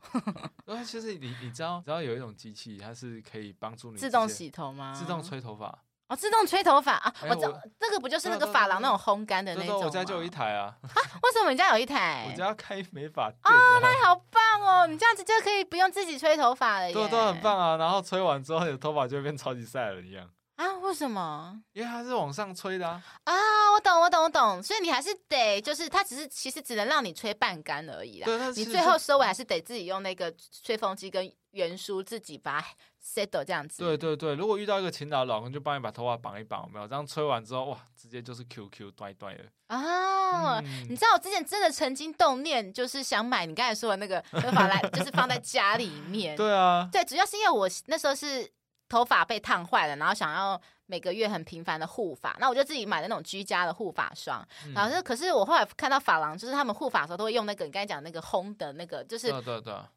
[0.65, 4.93] 那其实你你知道，知道有一种机器，它是可以帮助你自动洗头吗？
[4.95, 5.83] 自动吹头发。
[6.11, 7.13] 哦，自动吹头发啊！
[7.29, 9.85] 我知道这个不就是那个发廊那种烘干的那种吗？
[9.85, 10.75] 我家就有一台啊！
[10.83, 12.27] 啊，为什么你家有一台？
[12.29, 14.87] 我家开美发店哦，那好棒哦！
[14.87, 17.77] 你这样子就可以不用自己吹头发了耶，对，都很棒啊！
[17.77, 20.67] 然后吹完之后，你的头发就会变超级赛亚人一样啊？
[20.79, 21.57] 为什么？
[21.71, 23.01] 因为它是往上吹的啊！
[23.23, 23.33] 啊，
[23.73, 24.61] 我懂，我懂，我懂。
[24.61, 28.25] 所以你还是得，就是它只是其实只能让你吹半干而已啦。
[28.25, 32.61] 对，你最后收尾还是得自己用那个吹风机跟圆梳自己把。
[33.03, 36.87] Settle 这样子，对对对，如果遇到一个勤劳的老公，就帮你把头发绑一绑，有没有？
[36.87, 40.61] 这样吹完之后，哇，直接就是 QQ 短短的哦。
[40.63, 46.35] 嗯、你知道我之前真的曾经动念，就是想买你刚才说的那个头发来， 就是放在家里面。
[46.35, 48.49] 对啊，对，主要是因为我那时候是
[48.87, 50.61] 头发被烫坏了，然后想要。
[50.87, 54.45] 每个月很频繁的护发，那我就自己买的那种居家的护发霜。
[54.65, 59.33] 嗯、然后是，可是我后来看到发廊，就是他们护发的时候都会用那个你刚才讲那个烘的那个，就是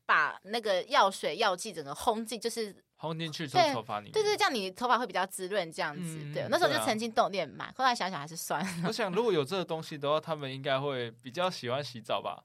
[0.07, 2.73] 把那个药水药剂整个烘进，就是
[3.05, 4.13] 烘进去头发里面。
[4.13, 6.19] 对对，这样你头发会比较滋润，这样子。
[6.23, 8.89] 嗯、对，那时候就曾经动念买，后来想想还是算了。
[8.89, 12.43] 我想如果有这个东西的话，他们应该会比较喜欢洗澡吧。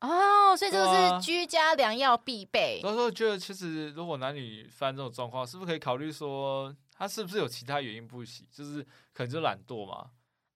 [0.00, 2.80] 哦，所以这个是居家良药必备。
[2.82, 6.74] 所以说，觉得其实如果男女发生这种状况，是不是可以考虑说？
[6.94, 8.46] 他是不是有其他原因不洗？
[8.52, 8.80] 就是
[9.12, 10.10] 可能就懒惰嘛。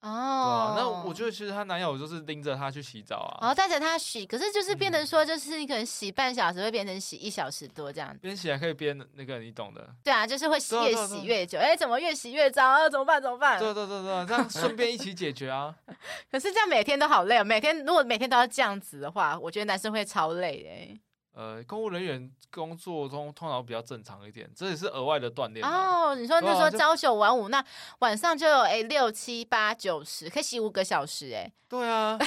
[0.06, 4.24] 哦、啊，那我觉得其实她男友就是拎着她去洗澡啊，然后带着她洗。
[4.24, 8.18] 可是就是变成说，就是你可能洗半小时，会变成洗一小时多这样子。
[8.22, 9.88] 边洗还可以边那个，你懂的。
[10.04, 11.58] 对啊，就是会越洗越久。
[11.58, 12.88] 哎，怎么越洗越脏啊？
[12.88, 13.20] 怎么办？
[13.20, 13.58] 怎么办？
[13.58, 15.74] 对对对对，这样顺便一起解决啊。
[16.30, 17.44] 可是这样每天都好累哦。
[17.44, 21.00] 每天如果每天都要这样子的话，我觉得男生会超累哎。
[21.36, 26.14] 呃，公务人员工作中通常比较正常一点，这也是额外的锻炼哦。
[26.14, 27.62] 你说那时候朝九晚五，那
[27.98, 31.52] 晚上就有哎六七八九十，可以洗五个小时哎。
[31.68, 32.18] 对啊，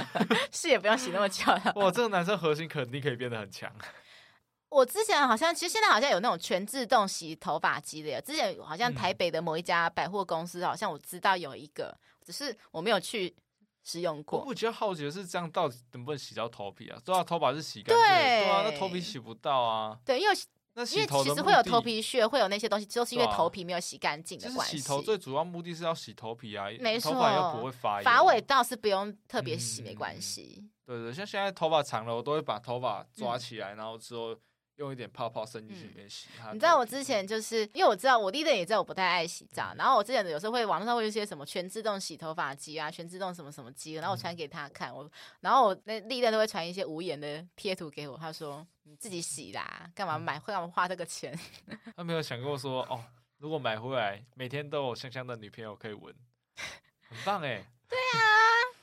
[0.52, 1.50] 是也不用洗那么久。
[1.76, 3.72] 哇，这个男生核心肯定可以变得很强。
[4.68, 13.34] 我之前好像，其实现在好像有那种全自动洗头发机的，之前好像台北的某一家百货公司，好像我知道有一个，只是我没有去。
[13.84, 17.00] 使用过，我比较好奇的是，这样到底能不能洗到头皮啊？
[17.04, 19.98] 对啊，头发是洗干净，对啊，那头皮洗不到啊。
[20.04, 20.34] 对，因为
[20.74, 24.78] 那因为其实会有头皮屑，会有那些东西，就是因为头皮没有洗干净的关系。
[24.78, 30.68] 洗头最主要目的是要洗头皮啊，没错，头发又不会发发尾倒是不用特别洗，没关系。
[30.84, 34.36] 对对，像现在头发长了，我都会把头发抓起来，然后之后。
[34.78, 36.28] 用一点泡泡渗进去里面洗。
[36.44, 45.10] 嗯、你知道我之前就是因为我知道我弟弟也知道我不太爱洗澡，然后我之前有时候会网络上会有一些什么全自动洗头发机啊，全自动什么什么机，然后我传给他看，我
[45.40, 51.38] 然后我那历任都会传一些无言的贴图给我，他说你自己洗啦，干嘛买会让我花这个钱？
[51.96, 53.04] 他没有想过说哦，
[53.38, 56.14] 如果买回来每天都有香香的女朋友可以闻，
[57.08, 57.64] 很棒哎。
[57.88, 58.20] 对啊，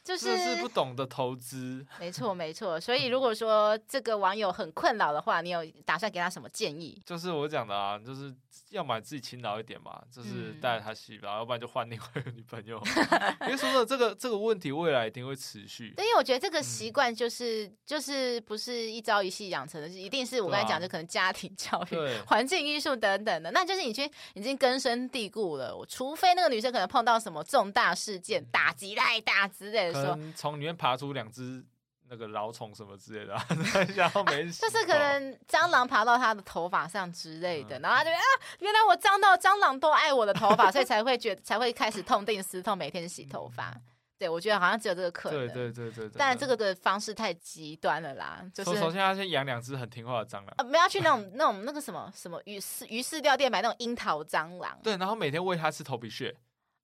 [0.06, 1.84] 就是是不懂得投资。
[2.00, 2.80] 没错，没错。
[2.80, 7.02] 所以如果说这个网友很困扰的话，你有打算给他什么建议？
[7.04, 8.32] 就是我讲的啊，就是
[8.70, 12.82] 要么自己勤劳一点嘛，就是带着他洗吧，嗯、要不然就换另外一个女朋友。
[13.42, 15.94] 因为说的这个这个问题，未来一定会持续。
[15.96, 25.76] 对，因为我觉得这个习惯就是、嗯、就是不是一朝一夕养成的，一定是我刚才讲，就可能家庭教育、 环境因素等等的，那就是已经已经根深蒂固了。
[25.76, 31.64] 我除非那个女生可能碰到什么重大事件，嗯、打击太大之类的时候从里面爬出两只
[32.10, 33.36] 那个老虫什么之类的，
[33.96, 38.22] 然后没就是可能蟑螂爬到他的头发上之类的，嗯、然后他就啊，
[38.60, 43.70] 原来我脏到蟑螂都爱我的头发，所以才会觉得才会开始痛定思痛，每天洗头发。
[43.70, 43.82] 嗯
[44.18, 45.46] 对，我觉得好像只有这个可能。
[45.46, 46.12] 对对对对，对。
[46.18, 48.80] 但这个的方式太极端了啦，就是。
[48.80, 50.48] 首先要先养两只很听话的蟑螂。
[50.56, 54.80] 啊，不要去那种那种那个什么什么鱼饲鱼饲料店买那种樱桃蟑螂。
[54.82, 56.34] 对，然后每天喂它吃头皮屑。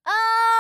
[0.03, 0.11] 啊，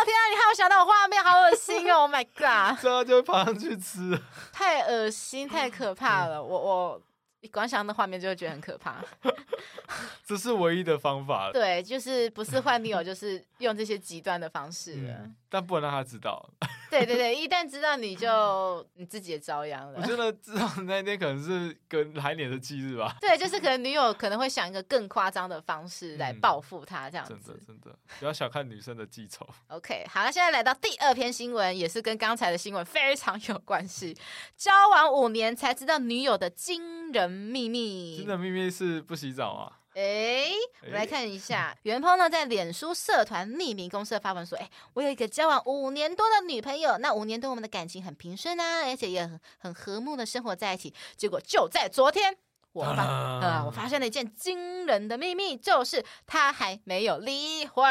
[0.05, 0.23] 天啊！
[0.29, 2.79] 你害我想到我画面，好恶心哦！Oh my god！
[2.81, 4.19] 这样就会爬上去吃。
[4.51, 6.41] 太恶心，太可怕了！
[6.43, 7.01] 我我。
[7.41, 9.03] 一光想到画面就会觉得很可怕，
[10.23, 11.51] 这是唯一的方法。
[11.51, 15.13] 对，就是不是换女友，就是用这些极端的方式了。
[15.23, 16.49] 嗯，但不能让他知道。
[16.89, 19.99] 对对对，一旦知道你就你自己也遭殃了。
[20.01, 23.15] 我觉得知道那天可能是跟来年的忌日吧。
[23.21, 27.33] 对，就是可能女友可能会想一个更夸张的方式来报复他，这样子。
[27.33, 29.47] 嗯，真的真的，不要小看女生的记仇。
[29.67, 34.17] OK，好，那现在来到第二篇新闻，也是跟刚才的新闻非常有关系。
[34.57, 38.17] 交往五年才知道女友的惊人秘密。
[38.17, 39.80] 惊人秘密是不洗澡啊？
[39.93, 40.51] 哎、欸，
[40.83, 50.93] 我们来看一下，袁鹏呢在脸书社团匿名公社发文说：“哎、欸，我有一个交往五年多的女朋友，那五年多我们的感情很平顺啊，而且也很很和睦的生活在一起。
[51.17, 52.33] 结果就在昨天，
[52.71, 53.03] 我发
[53.41, 57.83] 呃我发现了一件惊人的秘密，就是他还没有离婚，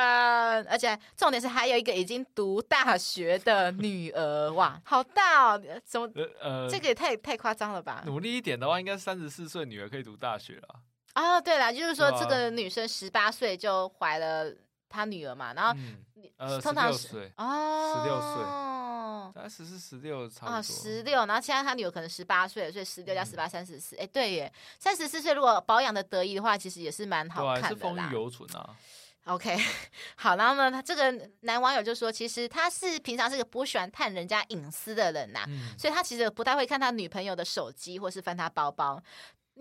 [0.70, 5.62] 而且重点是还有一个已经读大学的女儿，哇，好大哦！
[5.84, 6.10] 怎么
[6.40, 8.02] 呃，这个也太太夸张了吧？
[8.06, 10.80] 努力一点的话，应该三十四岁女儿可以读大学了。”
[11.14, 14.52] 哦，对了，就是说这个女生十八岁就怀了
[14.88, 15.96] 她女儿嘛，然后、嗯
[16.36, 20.62] 呃、通常是哦，十六岁，大概十四十六差不多。
[20.62, 27.68] 十六，然后现在她女儿可能十八岁，所以十六加十八三十四，哎，对耶，三十四岁如果保养的得意的话，其实也是蛮好看的啦。
[27.68, 28.76] 是风韵犹存啊。
[29.26, 29.54] OK，
[30.16, 39.00] 好，然后呢，他这个男网友就说，其实他是平常是个不喜欢探人家隐私的人呐、啊，嗯、所以他其实不太会看他女朋友的手机或是翻他包包。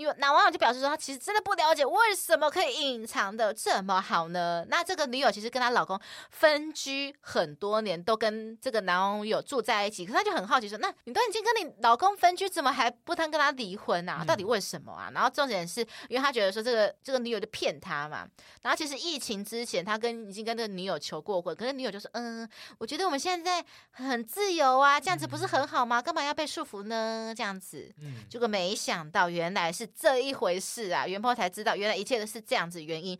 [0.03, 4.65] 有男网友就表示说，他其实真的不了解为什么可以隐藏的这么好呢？
[4.69, 5.99] 那这个女友其实跟她老公
[6.31, 14.23] 分居很多年，都跟这个男网友住在一起，可是他就很好奇说，那你都已经跟你老公分居，怎么还不谈跟他离婚啊？
[14.25, 15.11] 到底为什么啊？
[15.13, 18.25] 然后重点是因为他觉得说这个这个女友就骗他嘛。
[18.61, 26.01] 然后其实疫情之前，他跟已经跟这个女友求过婚，可是女友就说，嗯，我觉得我们现在很自由啊，这样子不是很好吗？
[26.01, 27.33] 干嘛要被束缚呢？
[27.35, 27.93] 这样子，
[28.29, 29.88] 结果没想到原来是。
[29.95, 33.17] 这一回事啊，元波才知道，原来一切都是这样子原因，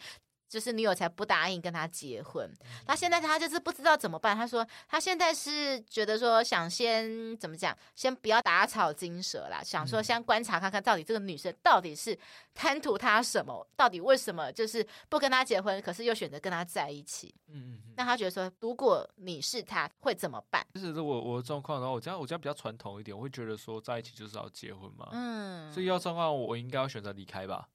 [0.49, 2.51] 就是女友才不答应跟他结婚。
[2.87, 4.35] 那现在他就是不知道怎么办。
[4.35, 12.17] 他说他现在是觉得说想先怎么讲，先不要打草惊蛇啦，想说先观察看看到底这个女生到底是
[12.55, 17.33] 贪图他什么，到底为什么就是不跟他结婚，可是又选择跟他在一起。
[17.47, 17.93] 嗯嗯。
[17.95, 20.65] 那他觉得说，如果你是他会怎么办？
[20.73, 25.09] 就是我我的状况，然后我家我家比较传统一点，我会觉得说在一起就是要结婚嘛。
[25.11, 25.71] 嗯。
[25.71, 27.67] 所以要状况，我应该要选择离开吧。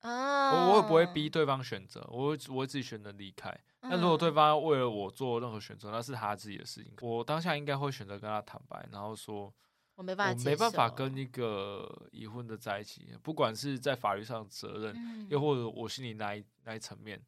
[0.00, 3.52] 啊，我我也不会逼对方选择，我会我会自己选择离开。
[3.82, 6.92] 那如果对方为了我做任何选择，那是他自己的事情。
[7.00, 9.52] 我当下应该会选择跟他坦白，然后说，
[9.96, 17.20] 我没办法，我没办法跟一个已婚的在一起，不管是在法律上的责任，又或者我心里那一那一层面，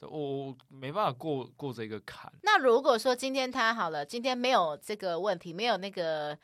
[0.00, 2.32] 我我没办法过过这个坎。
[2.42, 6.38] 那如果说今天他好了，今天没有这个问题，没有那个。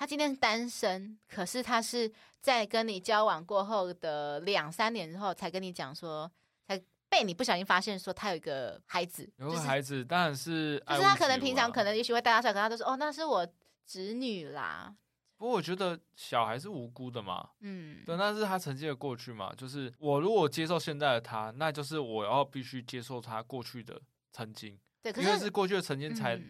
[0.00, 2.10] 他今天是单身，可是他是
[2.40, 6.28] 在跟你交往过后的两三年之后才跟你讲说，
[6.66, 13.46] 才被你不小心发现说他有一个孩子，有个孩子，当然是，就是他可能平常可能也许会带他出来，可他都说哦，那是我
[13.84, 14.96] 侄女啦。
[15.36, 24.00] 不过我觉得小孩是无辜的嘛，嗯，对，那是他曾经的过去嘛，就是我如果接受现在的他，那就是我要必须接受他过去的
[24.32, 26.40] 曾经，对，可是因为是过去的曾经才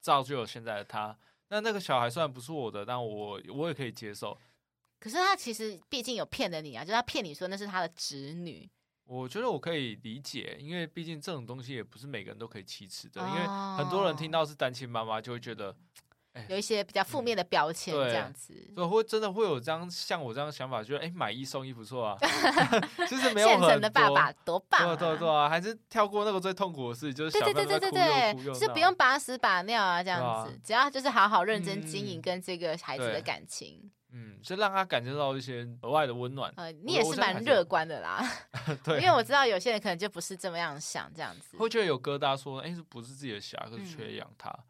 [0.00, 1.08] 造就了现在的他。
[1.08, 1.16] 嗯
[1.50, 4.36] 那那个小孩虽然不是我的，但我我也可以接受。
[4.98, 8.70] 可是他其实毕竟有骗了你啊，就是他骗你说那是他的侄女。
[9.04, 13.20] 我觉得我可以理解，因为毕竟这种东西也不是每个人都可以启齿的。
[13.20, 13.40] 哦、因为
[13.76, 15.74] 很多人听到是单亲妈妈，就会觉得
[16.48, 18.54] 有一些比较负面的标签这样子。
[18.72, 22.16] 所以会真的会有这样像我这样的想法，觉得哎，买一送一不错啊。
[23.08, 24.96] 其 实没有很现成的爸爸多棒啊！
[24.96, 33.90] 对对对啊，还是跳过那个最痛苦的事，就是小朋友在哭又哭又闹，就是不用把屎把尿啊这样子，只要就是好好认真经营跟这个孩子的感情。
[34.12, 36.52] 嗯，就让他感觉到一些额外的温暖。
[36.56, 38.20] 呃，你也是蛮乐观的啦，
[38.82, 44.50] 对，因为我知道有些人可能就不是这么样想，这样子会觉得有疙瘩，说，哎，是不是自己的小孩，可是缺养他。
[44.50, 44.64] 嗯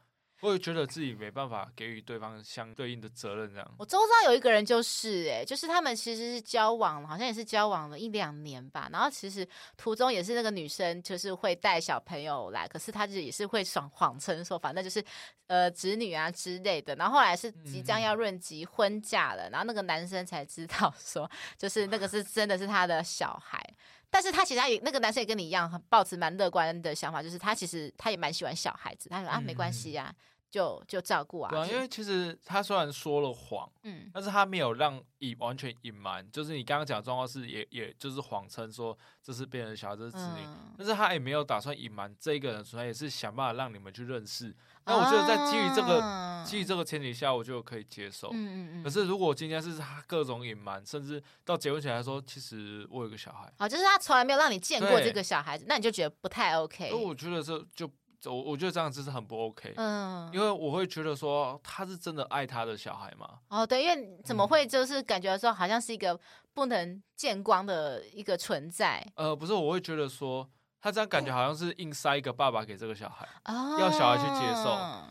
[0.49, 3.75] 会觉得自己没办法给予对方相对应的责任，这样。
[3.79, 8.89] 我周遭有一个人就是、欸，哎，就是他们其实是交往，好像也是交往了一两年吧。
[8.93, 15.05] 然后其实途中也是那个女生，就是会带小朋友来，可是她就也是会谎谎称说，反正就是
[15.47, 16.95] 呃子女啊之类的。
[16.97, 23.63] 然后后来是即将要论及婚嫁了，嗯、然后那个男生才知道说，就是那个是真的是他的小孩。
[24.11, 29.09] 但是他其实他也那个男生也跟你一样，抱持蛮乐观的想法，就是他其实他也蛮喜欢小孩子。
[29.09, 30.15] 他说啊，没关系呀、啊，
[30.51, 31.51] 就就照顾啊。
[31.51, 44.55] 对啊，因为其实他虽然说了谎，嗯，但是他没有让隐完全隐瞒，就是你刚刚讲的状况是也也就是谎称说这是别人的小孩，这是子女，嗯、但是他也没有打算隐瞒这个人，所以也是想办法让你们去认识。
[44.87, 48.31] 那我觉得在基于这个、啊、基于这个前提下，我就可以接受。
[48.33, 48.83] 嗯嗯嗯。
[48.83, 56.93] 可是如果今天是他各种隐瞒，甚至到结婚前来说，其实我有个小孩，啊，就是他从来没有让你见过这个小孩子，那你就觉得不太 OK。
[56.93, 57.89] 我觉得这就
[58.25, 59.73] 我我觉得这样子是很不 OK。
[59.77, 60.31] 嗯。
[60.33, 63.39] 因为我会觉得说他是真的爱他的小孩嘛？
[63.49, 66.19] 哦，对，因为怎么会就是感觉说好像是一个
[66.53, 69.07] 不能见光的一个存在？
[69.15, 70.49] 呃，不是，我会觉得说。
[70.83, 74.71] 他这样感觉好像是硬塞一个爸爸给这个小孩，哦、要小孩去接受。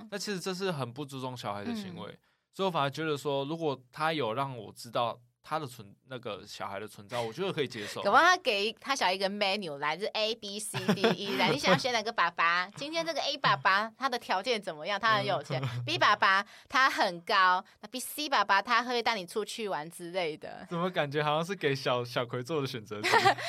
[0.10, 2.17] 那其实这是很不注重小孩的行为，嗯、
[2.56, 5.19] 所以我反而觉得说，如果他有让我知道。
[5.50, 8.02] 他的存那个小孩的存在，我觉得可以接受。
[8.06, 12.70] 可不，他给他小孩一个 menu 来自 A B C D E 来，你想要选哪个爸爸？
[12.76, 15.00] 今天这个 A 爸爸他的条件怎么样？
[15.00, 15.60] 他很有钱。
[15.84, 17.66] B 爸爸他很高。
[17.82, 20.68] 那 B C 爸爸他会带你出去玩之类的。
[20.70, 23.02] 怎么感觉好像是给小小葵做的选择？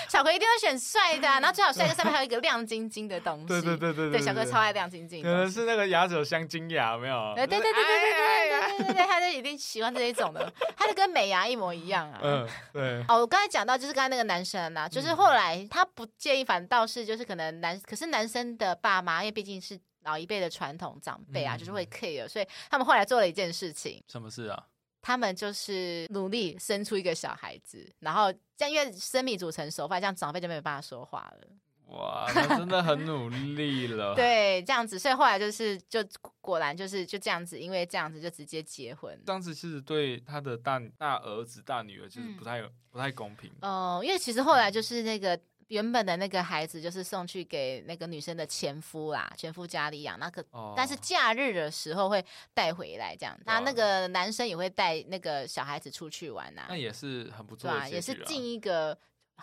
[0.08, 3.46] 小葵一定会选帅的，啊，然后最好帅哥上面还有一个亮晶晶的东西。
[3.46, 5.22] 对对对对对，小葵超爱亮晶晶。
[5.22, 7.34] 可能是那个牙齿有镶金牙，没有？
[7.36, 12.20] 对对对对对对对对对，他就一定喜欢这一种的，他就跟美牙一模一样啊。
[12.22, 12.48] 嗯。
[12.72, 24.02] 对，哦，我刚才讲到就是刚才那个男生呐、啊，就是后来他不介意，反倒是就是可能男，可是男生的爸妈，因为毕竟是老一辈的传统长辈啊，嗯、就是会 care，所以他们后来做了一件事情。
[24.06, 24.66] 什么事啊？
[25.02, 31.48] 他们就是努力生出一个小孩子，然后这样因为生米煮成熟饭，这样长辈就没有办法说话了。
[31.90, 34.14] 哇，那真的很努力了。
[34.16, 35.98] 对，这样子，所以后来就是，就
[36.40, 39.20] 果然就是就这样子，因为这样子就直接结婚。
[39.26, 43.50] 这样子其实对他的大大儿子、大女儿就是不太、嗯、不太公平。
[43.62, 50.16] 哦、呃，因为其实后来就是那个原本的那个孩子，就是送去给那个女生的前夫啦，前夫家里养。
[50.18, 52.24] 那个，哦、但是假日的时候会
[52.54, 53.36] 带回来这样。
[53.44, 56.66] 那那个男生也会带那个小孩子出去玩呐。
[56.68, 58.96] 那也是很不错的，也是尽一个。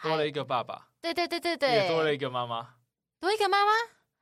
[0.04, 2.76] 多了一个爸爸，对对对对对，也多了一个妈妈，
[3.20, 3.72] 多一个妈妈。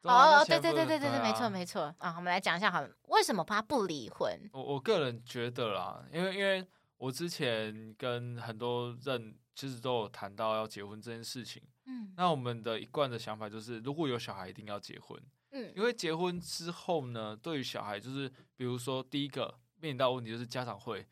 [0.04, 2.14] 哦，对对对对对对，没错没错啊。
[2.16, 4.40] 我们来讲一下好了，为什么他不离婚？
[4.54, 6.64] 我我个人觉得啦，因为因为
[6.98, 11.64] 我之前跟很多人其实都有谈到要结婚这件事情。
[11.88, 15.20] 嗯，那我们的一贯的想法就是，如果有小孩，一定要结婚。
[15.54, 21.08] 嗯，因为结婚之后呢，对于小孩就是，比如说第一个面临到问题就是家长会。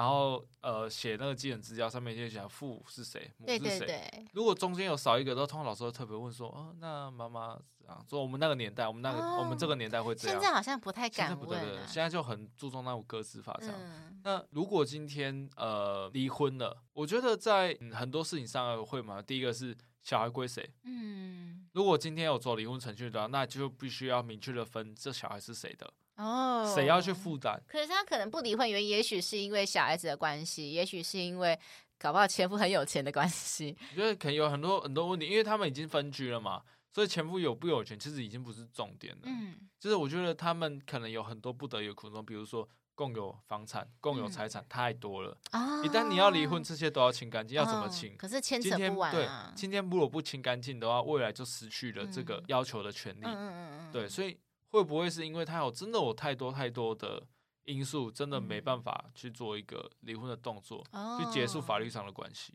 [0.00, 3.68] 然后呃，写那个基本资料上面就写父是谁，母是谁。
[3.68, 4.26] 对对对。
[4.32, 7.48] 如果中间有少一个，都通常老师会特别问说，哦，那妈妈
[7.86, 10.40] 啊，说我们那个年代，我们那个、哦、我们这个年代会这样。
[10.40, 11.54] 现在好像不太敢问了。
[11.54, 13.74] 现在不对，现在就很注重那种格式法上。
[13.74, 20.66] 嗯、那如果今天呃离婚了，我觉得在、嗯、很多事情上会嘛，第一个是小孩归谁？
[20.84, 21.68] 嗯。
[21.74, 25.92] 如果今天有走离婚程序的话，那就必须要明确的分这小孩是谁的。
[26.20, 27.58] 哦，谁要去负担？
[27.66, 31.58] 可是他可能不离婚，原因也许是因为小孩子的关系，也许是因为
[31.98, 33.74] 搞不好前夫很有钱的关系。
[33.92, 39.22] 我觉得可能有很多很多问题，因为他们已经分居了嘛，所以前夫有不有钱其实已经不是重点了。
[39.24, 45.34] 嗯，就是我觉得他们可能有很多不得已的苦衷，比如说共有房产、共有财产太多了
[45.82, 48.14] 一旦你要离婚，这些都要清干净，要怎么清？
[48.18, 49.50] 可是牵扯不完啊。
[49.52, 53.24] 对，今天如果不清干净的话，未来就失去了这个要求的权利。
[53.24, 53.92] 嗯嗯嗯嗯。
[53.92, 54.38] 对，所以。
[54.70, 57.22] 会不会是因为他有真的有太多太多的
[57.64, 62.54] 因素，真的没办法去做一个离婚的动作，嗯、去结束法律上的关系？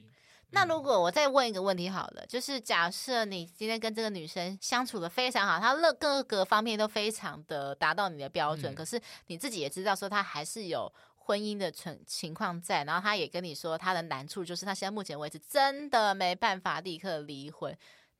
[0.51, 17.75] 那如果我再问一个问题好了，就是假设你今天跟这个女生相处的非常好，她各个方面都非常的达到你的标准，嗯、可是你自己也知道说她还是有婚姻的情情况在，然后她也跟你说她的难处就是她现在目前为止真的没办法立刻离婚。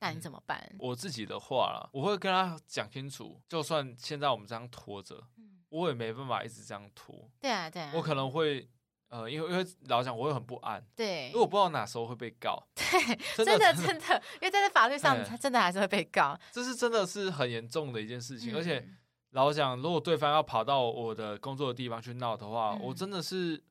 [0.08, 0.62] 那你怎么办？
[0.78, 5.22] 我自己的话啦，我会跟他讲清楚，就算现在我们这样拖着，
[5.68, 7.30] 我也没办法一直这样拖。
[7.40, 8.68] 对啊，对啊，我可能会。
[9.08, 10.84] 呃，因为因为老实讲，我会很不安。
[10.96, 12.60] 对，因为我不知道哪时候会被告。
[12.74, 16.36] 对， 真的真的，因为在这法律上，他真的还是会被告。
[16.50, 18.84] 这是真的是很严重的一件事情，嗯、而且
[19.30, 23.62] 老实讲，如果对方要跑到我的工作的地方去闹的话，嗯、我真的是。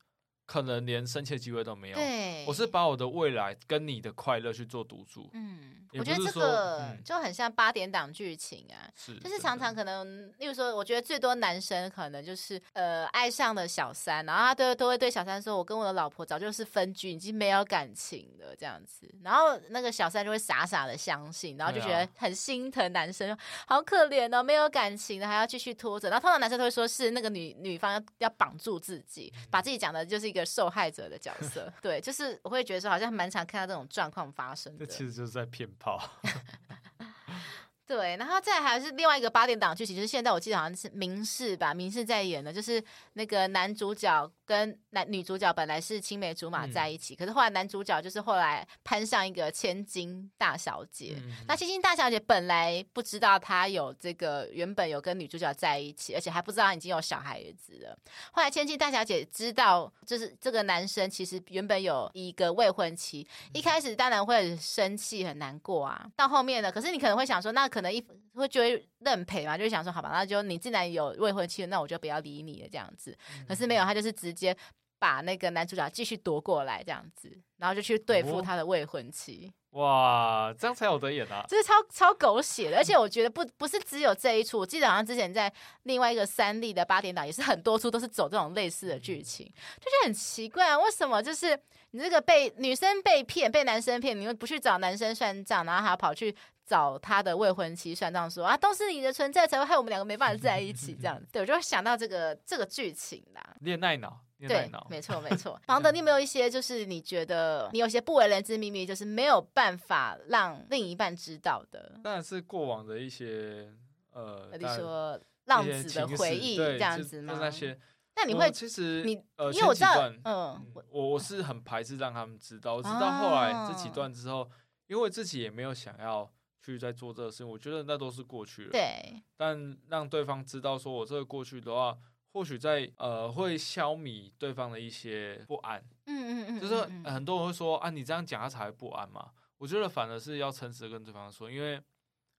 [0.46, 1.96] 可能连生气的机会都没有。
[1.96, 5.28] 对，我是把我的未来跟你的快乐去做赌注。
[5.32, 23.36] 嗯，我觉得这个就很像八点档剧情啊，是，就是常常可能，例如说，我觉得最多男生可能就是呃爱上了小三，然后他都都会对小三说：“我跟我的老婆早就是分居，已经没有感情了。”这样子，然后那个小三就会傻傻的相信，然后就觉得很心疼男生，
[23.66, 26.08] 好可怜哦，没有感情的还要继续拖着。
[26.08, 30.36] 然后通常男生都会说是那个女女方要要绑住自己，把自己讲的就是一个。
[30.36, 34.84] 一个受害者的角色， 对，就是我会觉得说，好像蛮常看到这种状况发生的。
[34.84, 35.85] 这其实就是在骗炮。
[35.86, 36.02] 好。
[37.86, 42.82] 对，然后再还是另外一个八点档剧情，就是现在我记得好像是明世吧，明世在演的，就是
[43.12, 57.96] 那个男主角跟男女主角本来是青梅竹马在一起，嗯、可是后来男主角就是后来攀上一个千金大小姐，嗯、那千金大小姐本来不知道她有这个原本有跟女主角在一起，而且还不知道已经有小孩子了。
[58.32, 67.70] 后来千金大小姐知道，就是这个男生其实原本有一个未婚妻，一开始当然会很生气很难过啊，到后面呢，可是你可能会想说那。
[67.76, 68.02] 可能一
[68.32, 73.14] 会觉得认赔嘛，就想说好吧，那就你既然有未婚妻，那我就不要理你了这样子。
[73.46, 74.56] 可是没有，他就是直接
[74.98, 79.52] 把那个男主角继续夺过来这样子，然后就去对付他的未婚妻。
[79.72, 81.44] 哦、哇，这样才有得演啊！
[81.46, 85.52] 这是超超狗血的，而且我觉得不不是只有这一出，我记得好像之前在
[85.82, 89.44] 另外一个三立的八点档也是很多出都是走这种类似的剧情，
[89.76, 91.58] 就是很奇怪啊，为什么就是
[91.90, 96.34] 你这个被女生被骗，被男生骗，你又不去找男生算账，然后还跑去。
[96.66, 101.26] 找他的未婚妻算账说啊，都是你的存在才会害我们两个没办法在一起这样子。
[101.30, 103.56] 对，我就会想到这个这个剧情啦。
[103.60, 105.58] 恋爱脑，对，没错没错。
[105.68, 112.00] 黄德，你有没有一些就是你觉得你有些不为人知秘密，就是没有办法让另一半知道的？
[112.02, 113.72] 当然是过往的一些
[114.12, 117.38] 呃，比如说浪子的回忆这样子吗？
[117.40, 117.78] 那些，
[118.16, 122.74] 那你会其实你呃，因为我知道，嗯，我我是很排斥让他们知道。
[122.74, 124.50] 我知道后来这几段之后，
[124.88, 126.28] 因为自己也没有想要。
[126.72, 128.70] 去在做这个事情，我觉得那都是过去了。
[128.70, 131.96] 对，但让对方知道说我这个过去的话，
[132.32, 135.80] 或许在呃会消弭对方的一些不安。
[136.06, 136.74] 嗯嗯嗯，就是
[137.08, 139.30] 很多人会说啊，你这样讲他才会不安嘛。
[139.58, 141.80] 我觉得反而是要诚实的跟对方说，因为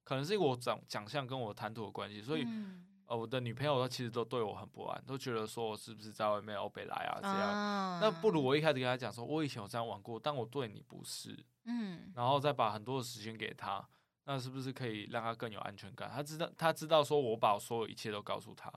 [0.03, 7.49] 可能是我长长相跟我谈吐的关系，所以、嗯、呃我的女朋友她其实都对我很不安，都觉得说我是不是在外面欧北来啊这样。
[7.49, 11.37] 啊、那不如我一开始跟他讲说，我以前有这样玩过，但我对你不是。
[11.65, 13.85] 嗯，然后再把很多的时间给他。
[14.29, 16.11] 那是不是可以让他更有安全感？
[16.13, 18.69] 他知道，他知道，说我把所有一切都告诉他。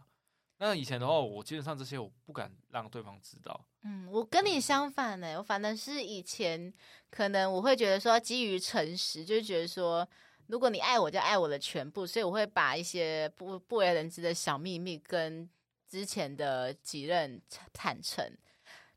[0.59, 3.67] 那以前的话，我基本上这些我不敢让对方知道。
[3.83, 6.73] 嗯，我跟你相反呢，我反正是以前
[7.11, 10.09] 可能我会觉得说，基于诚实，就是觉得说，
[10.47, 15.51] 如果你爱我，就爱我的全部，所以我会把一些不不为人知的小秘密跟
[15.89, 17.43] 之前的几任
[17.73, 18.25] 坦诚。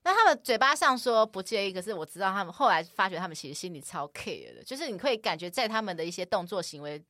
[0.03, 7.01] 那他们嘴巴上说不介意，可是我知道他们后来发觉他们其实心里超 care 的，就是你会感觉在他们的一些动作行为，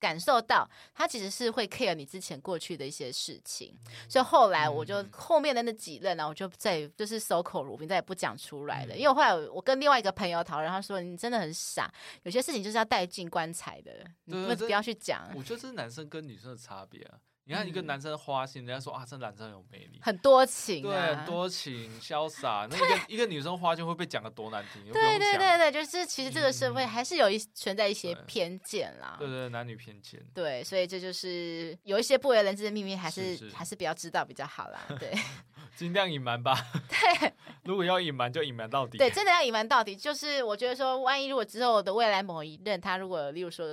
[0.00, 3.72] 感受到他其实是会 care 你之前过去的一些事情，
[4.08, 8.96] 所以后来我就后面的那几任呢，我就再就是守口如瓶，再也不讲出来了。
[8.96, 11.88] 因为我后来我跟另外一个朋友讨论，他说你真的很傻，
[12.24, 15.28] 有些事情就是要带进棺材的，你不不要去讲。
[15.36, 17.20] 我觉得这是男生跟女生的差别啊。
[17.44, 22.68] 你看一个男生花心，人家说啊，这男生很有魅力，很多情，对，很多情，潇洒。
[22.70, 35.12] 那一个一个女生花心会被讲的多难听，对对对对，就是其实这个社会还是有一存在一些偏见啦，对对，男女偏见，对，所以这就是有一些不为人知的秘密，还是还是比较知道比较好啦，对，
[35.74, 36.56] 尽量隐瞒吧，
[36.88, 37.32] 对，
[37.64, 39.96] 如果要隐瞒就隐瞒到底，对，真的要隐瞒到底。
[39.96, 43.66] 就是我觉得说，万一如果之后的未来某一任他如果例如说。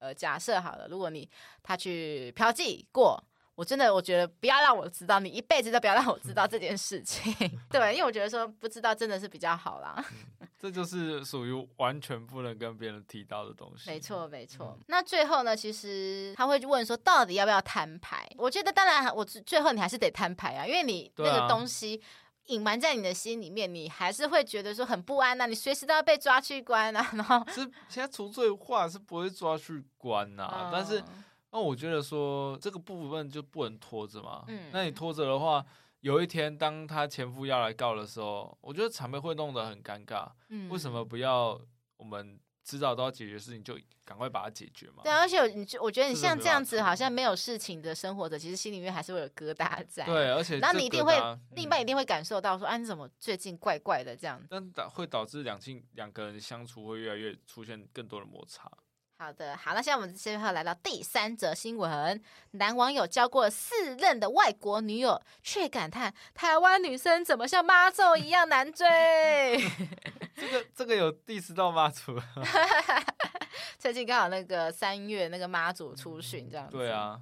[0.00, 1.28] 呃，假设好了，如果你
[1.62, 3.22] 他去嫖妓过，
[3.54, 7.32] 我真的我觉得不要让我知道，你一辈子都不要让我知道这件事情，
[7.70, 10.02] 对，因为我觉得说不知道真的是比较好啦。
[10.40, 13.90] 嗯、这就是属于完全不能跟别人提到的东西。
[13.90, 14.74] 没错，没错。
[14.78, 18.26] 嗯、那最后呢，其实他会问说，到底要不要摊牌？
[18.38, 22.02] 我觉得当然，我最后你还是得摊牌啊，因为你那个东西。
[22.50, 27.10] 隐瞒在你的心里面，你还是会觉得说很不安呐、啊，你随时都要被抓去关啊。
[27.14, 31.02] 然后是现在除罪化是不会抓去关呐、啊，嗯、但是
[31.52, 34.44] 那我觉得说这个部分就不能拖着嘛。
[34.48, 35.64] 嗯，那你拖着的话，
[36.00, 40.28] 有一天当他前夫要来告的时候，我觉得场面会弄得很尴尬。
[40.48, 41.60] 嗯，为什么不要
[41.96, 42.38] 我们
[42.70, 45.02] 迟早都要解决事情，就赶快把它解决嘛。
[45.02, 50.04] 对，而且你我觉得你像这样子，好像没有事情的生活者，其实心里面还是会有疙瘩在。
[50.04, 51.12] 对，而且然后你一定会，
[51.56, 54.40] 另一半一定会感受到说，啊，你怎么最近怪怪的这样？
[54.48, 58.70] 但导会导致两性两个人相处会越来越出现更多的摩擦。
[59.20, 62.18] 好的，好，那现在我们接下来来到第三则新闻：
[62.52, 68.88] 男网友交过四任的外国女友，却感叹台湾女生怎么像妈祖一样难追。
[70.34, 72.18] 这个这个有 diss 到妈祖。
[73.78, 76.76] 最近刚好那个三月那个妈祖出巡这样子。
[76.76, 77.20] 对啊。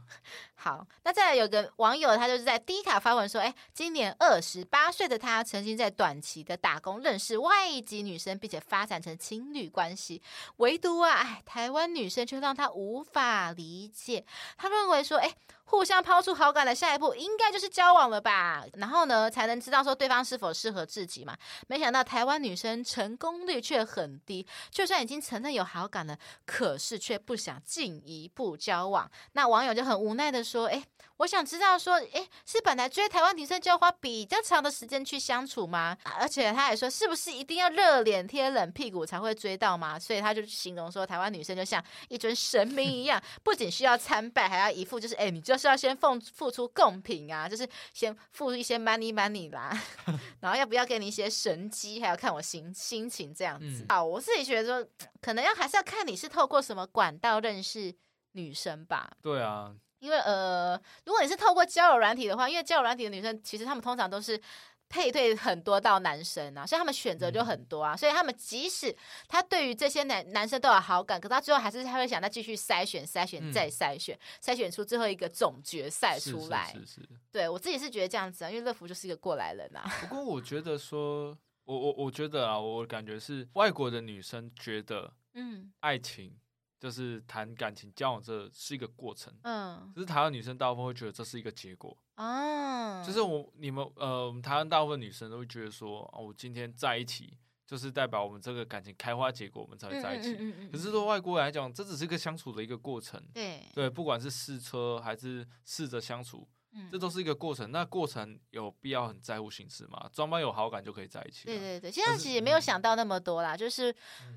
[0.61, 10.21] 好，那再来有个网友，他就是在 D 卡发文说，哎，今年二十八岁的他，曾经在短期的打工认识外籍女生，并且发展成情侣关系，
[10.57, 14.25] 唯独啊，哎，台湾女生却让他无法理解。
[14.57, 15.35] 他认为说，哎。
[15.69, 18.65] 互相抛出好感的下一步，应该就是交往了吧？
[18.75, 21.37] 然后呢，才能知道说对方是否适合自己嘛。
[21.67, 29.11] 没想到台湾女生成功率却很低，就算已经承认有好感了，可是却不想进一步交往。
[29.33, 30.83] 那网友就很无奈的说：“哎。”
[31.19, 35.99] 我想知道说，诶，是本来追台湾女生就要花比较长的时间去相处吗？
[36.17, 39.99] 而且他还说，是不是一定要热脸贴冷屁股才会追到吗？
[39.99, 49.77] 所以他就形容说，台湾女生就像一尊神明一样，不仅需要参拜，还要一副就是，诶，你就是要先奉付出贡品啊，就是先付一些 money money 啦，
[50.41, 53.85] 然后要不要给你一些神机，还要看我心心情这样子。
[53.89, 54.89] 好，我自己觉得说，
[55.21, 57.93] 可能要还是要看你是透过什么管道认识
[58.33, 59.11] 女生吧。
[59.21, 59.75] 对啊。
[60.01, 64.41] 因为呃，如果你是透过交友软体的话，因为交友软体的女生其实她们通常都是
[64.89, 68.95] 配对很多到男生啊，所以他们选择就很多啊，嗯、所以他们即使
[69.29, 76.73] 他对于这些男男生都有好感，可他最后还是他会想再继续筛选、筛选再筛选，筛、嗯、选出最后一个总决赛出来。
[76.73, 79.85] 是是，是是，对我自己是觉得这样子啊，因为乐福就是一个过来人啊。
[80.01, 86.35] 不过我觉得说，我我我觉得啊，我感觉是外国的女生觉得， 嗯，爱情。
[86.79, 89.33] 就是谈感情交往，这是一个过程。
[89.43, 91.97] 嗯，就是台湾女生大部分会觉得这是一个结果。
[92.15, 100.33] 啊，就是我你们呃，我们台湾大部分女生都会觉得说，哦，我今天在一起，就是代表我们这个感情开花结果，我们才会在一起。
[100.33, 100.71] 嗯嗯嗯嗯。
[100.73, 103.23] 可是对外国人来讲，这只是一个相处的一个过程。
[103.33, 106.49] 对对，不管是试车还是试着相处。
[106.91, 110.09] 这都是一个过程，那过程有必要很在乎形式吗？
[110.15, 111.47] 双方有好感就可以在一起？
[111.47, 113.95] 对对对，现在其实也没有想到那么多啦，是就是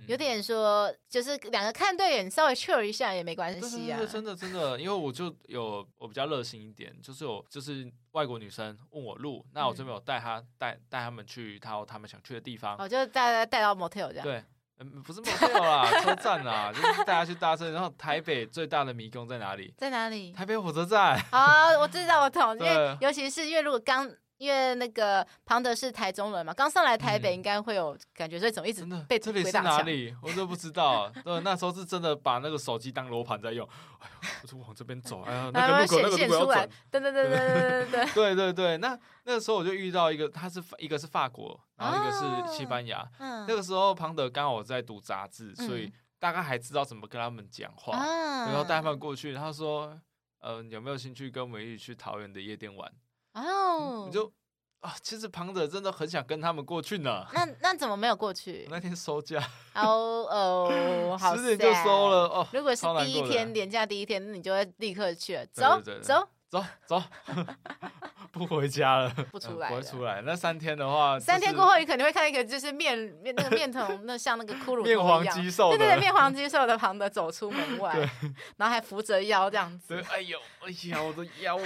[0.08, 4.00] 有点说，就是两个看对眼，稍微 cheer 一下也没关系啊。
[4.06, 14.24] 真的真的，因为我就有我比较热心一点，就是有就是外国女生问我路，那我这边有带她带带他们去他他们想去的地方，我就带带到 motel 这样。
[14.24, 14.44] 对。
[15.04, 17.72] 不是 motel 啦，车站啦，就是大家去搭车。
[17.72, 19.74] 然后台北最大的迷宫在哪里？
[19.78, 20.32] 在哪里？
[20.34, 21.20] 台北火车站。
[21.32, 22.58] 啊，我知道，我懂。
[22.60, 24.10] 因为尤其是因为如果刚。
[24.42, 30.16] 因为那个庞德是台中人嘛，刚上来台北应该会有感觉，所以怎么一直被这里是哪里？
[30.20, 31.08] 我都不知道。
[31.24, 33.64] 对，那时候是真的把那个手机当罗盘在用。
[34.00, 36.70] 哎呦，我就往这边走，哎呀， 那个路口那个路口要转。
[36.90, 38.78] 对对对对对对对对对 对。
[38.80, 43.08] 那那个时候我就遇到一个，他是一个是法国，然后一个是西班牙。
[43.20, 47.96] 那个时候庞德刚好在读杂志，所以大概还知道怎么跟他们讲话。
[48.48, 49.96] 然后带他们过去，他说
[50.42, 52.92] ：“呃，有没有兴趣跟我们一起去桃园的夜店玩？”
[53.34, 54.32] 哦，你就
[54.82, 57.26] 啊，其实旁者真的很想跟他们过去呢。
[57.34, 58.66] 那那怎么没有过去？
[58.72, 59.40] 那天收假。
[59.76, 62.48] 哦哦，好，十点就收了哦。
[62.52, 65.46] 如果是第一天年假第一天，那你就会立刻去了。
[65.48, 67.02] 走走走走，
[68.34, 70.22] 不回家了，不出来，不会出来。
[70.22, 77.98] 那三天的话，三天过后你肯定会看一个就是面面那个面孔，那像那个骷髅面黄肌瘦，对对对，面黄肌瘦的庞德走出门外，
[78.58, 80.04] 然后还扶着腰这样子。
[80.12, 81.64] 哎呦，哎呀，我的腰啊！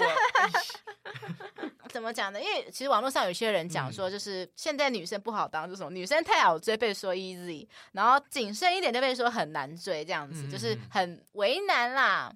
[1.89, 2.39] 怎么讲呢？
[2.39, 12.31] 因为其实网络上有些人讲说，就是现在女生不好当，这种女生太好追被说 easy，然后谨慎一点就被说很难追，这样子就是很为难啦。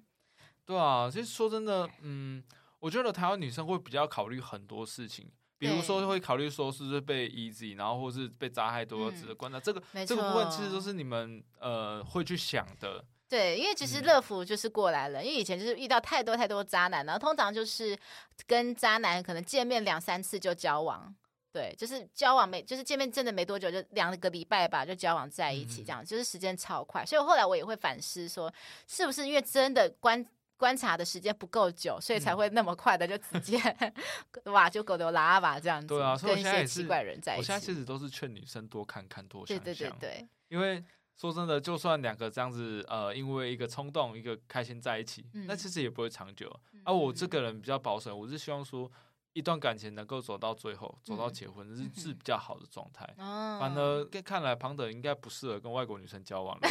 [0.70, 2.40] 对啊，其实说真的，嗯，
[2.78, 13.04] 我觉得台湾女生会比较考虑很多事情，比如说会考虑说是不是被 easy，然后或是被渣太多值得观察，这个这个部分其实都是你们呃会去想的。
[13.28, 17.98] 对，因为其实乐福就是过来了，嗯、因为以前就是遇到太多太多渣男，然后通常就是
[18.46, 21.12] 跟渣男可能见面两三次就交往，
[21.52, 27.04] 对，就是交往没，就是见面真的没多久，就两个礼拜吧就交往在一起，这样、嗯、就是时间超快。
[27.04, 28.52] 所以后来我也会反思说，
[28.86, 30.24] 是不是因为真的观
[30.60, 33.58] 观察的时间不够久，所以才会那么快的就直接、
[34.44, 37.40] 嗯、哇就狗流拉吧这样子，对啊，跟一些奇怪人在一起。
[37.40, 40.84] 我现在其实都是劝女生多看看多想想，对对对对，因为。
[41.16, 46.50] 说真的，就算两个这样子，呃，因为一个冲动，一个开心在一起，嗯、那其实也不会长久。
[46.82, 48.90] 而、我这个人比较保守，我是希望说，
[49.34, 53.04] 一段感情能够走到最后，走到结婚，是、嗯、是比较好的状态。
[53.18, 56.68] 哦、反而看来庞德应该不适合跟外国女生交往了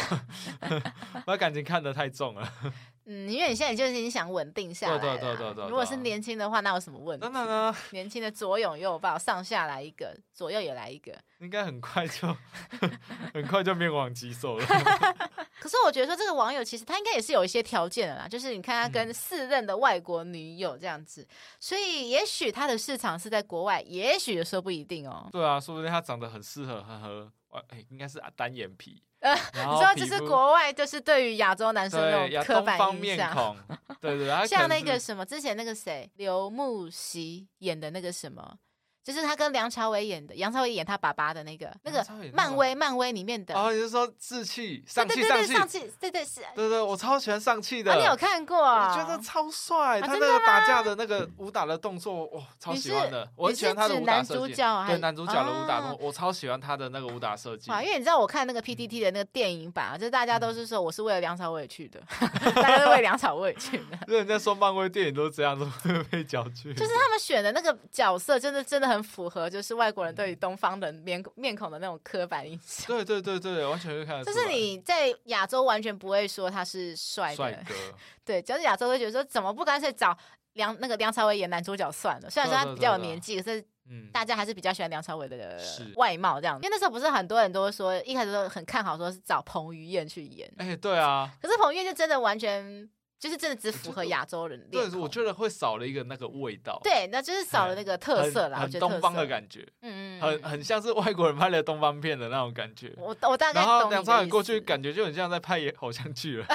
[1.24, 2.52] 把感情看得太重了。
[3.06, 4.98] 嗯，因为你现在就是你想稳定下来。
[4.98, 5.64] 对对对对对。
[5.68, 7.22] 如果是年轻的话，那有什么问题？
[7.22, 12.36] 当然了，年轻的左拥右抱，上下来一个，左右也来一个，应该很快就
[13.34, 14.66] 很快就面黄肌瘦了。
[15.60, 21.28] 可是我觉得说这个网友其实他应该也是有一些条件的啦，就是你看他跟四任的外国女友这样子，嗯、
[21.58, 25.28] 所以也许他的市场是在国外，也许也说不一定哦。
[25.30, 27.32] 对啊，说不定他长得很适合，呵呵，
[27.68, 29.02] 哎，应该是单眼皮。
[29.20, 33.56] 呃，你说就是国外，就是对于亚洲男生那种刻板印象，
[34.00, 38.56] 对对，对， 像那个什么之前那个谁，刘木兮演的那个什么。
[39.02, 43.54] 就是他跟梁朝伟演的，梁朝伟演他爸爸的那个，那个漫威漫威里面的。
[43.54, 45.90] 哦，你是说志气上气上气上气？
[45.98, 46.42] 对对是。
[46.54, 47.94] 对对，我超喜欢上气的。
[47.94, 48.56] 你有看过？
[48.58, 53.28] 我觉得超帅，他那个打架的那个武打的动作，哇，超喜欢的。
[53.36, 54.34] 我很喜欢他的武打设计。
[54.34, 57.70] 男主角，对男主角的武打动作，我超喜欢他的那个武打设计。
[57.70, 62.00] 啊，因为你知道我看那个 PTT 的那个电影版啊，就是大家都是说我是为了梁朝伟去的，
[62.54, 63.96] 大家都为梁朝伟去的。
[64.06, 66.74] 就人家说漫威电影都是这样，都 会被搅局。
[66.74, 69.80] 就是他们选的那个角色，真的真的很符合，就是。
[69.80, 74.34] 外国人对于东方人面面孔的那种刻板印象，对对对对，完全是看得出来。
[74.34, 77.74] 就是你在亚洲完全不会说他是帅的，帅哥。
[78.26, 80.14] 对，就是亚洲会觉得说，怎么不干脆找
[80.52, 82.28] 梁那个梁朝伟演男主角算了？
[82.28, 83.64] 虽然说他比较有年纪，可是
[84.12, 85.58] 大家还是比较喜欢梁朝伟的
[85.96, 86.56] 外貌这样。
[86.56, 90.52] 因为那时候不是很多人都说，一开始都很看好，说是找彭于晏去演。
[90.58, 91.32] 哎，对啊。
[91.40, 92.86] 可是彭于晏就真的完全。
[93.20, 94.58] 就是真的只符合亚洲人。
[94.72, 96.80] 对，我觉得会少了一个那个味道。
[96.82, 98.60] 对，那就是少了那个特色啦。
[98.60, 102.92] 很东方的感觉，嗯嗯，很很像是外国人拍的东方片的那种感觉。
[102.96, 103.70] 我我大概懂。
[103.70, 106.46] 然后梁朝伟过去感觉就很像在拍偶像剧了，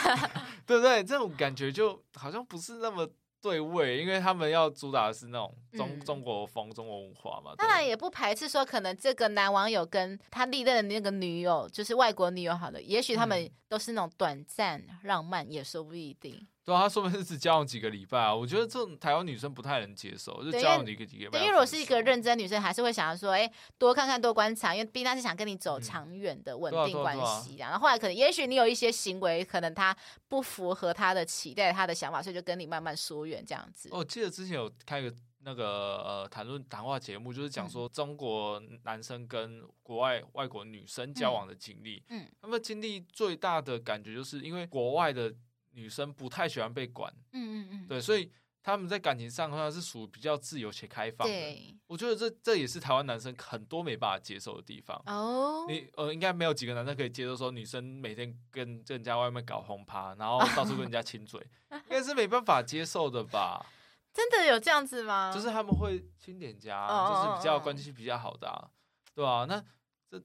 [0.66, 1.04] 对不对？
[1.04, 3.06] 这种感觉就好像不是那么。
[3.44, 7.52] 对味，因为他们要主打的是那种中、嗯、中国风、中国文化嘛。
[7.58, 16.48] 当然也不排斥说，可能这个男网友跟他历任的那个女友，就是外国女友，好了，也许他们都是那种短暂浪漫，也说不一定。
[16.64, 18.34] 对啊，他说不定是只交往几个礼拜啊。
[18.34, 21.38] 我觉得这种台湾女生不太能接受，就交往几个几个礼拜。
[21.38, 27.56] 因为如果是一个认真女生，还是会想要说，哎，多看看，多观察，因为毕竟他是想跟你走长远的稳定关系。
[27.56, 29.94] 然后后来可能，也许你有一些行为，可能他
[30.26, 33.90] 不符合他的期待，他的想法，所以就跟你慢慢疏远这样子。
[33.92, 42.02] 我记得之前有开个那个呃谈论谈话节目，就是讲说中国男生跟国外外国女生交往的经历。
[42.08, 45.30] 嗯，他们经历最大的感觉就是因为国外的。
[45.74, 48.30] 女生不太喜欢被管，嗯嗯嗯，对，所以
[48.62, 51.32] 他们在感情上的话是属于比较自由且开放的。
[51.32, 55.00] 对，我觉得这这也是台湾男生很多没办法接受的地方。
[55.06, 63.64] 哦，你呃，应该没有几个男生可以接受说女生每天跟人家外面搞轰趴，然后到处跟人家亲嘴， 应该是没办法接受的吧？
[64.12, 65.32] 真的有这样子吗？
[65.34, 68.70] 就是他们会亲脸颊，就是比较关系比较好的啊，
[69.14, 69.62] 对啊，那。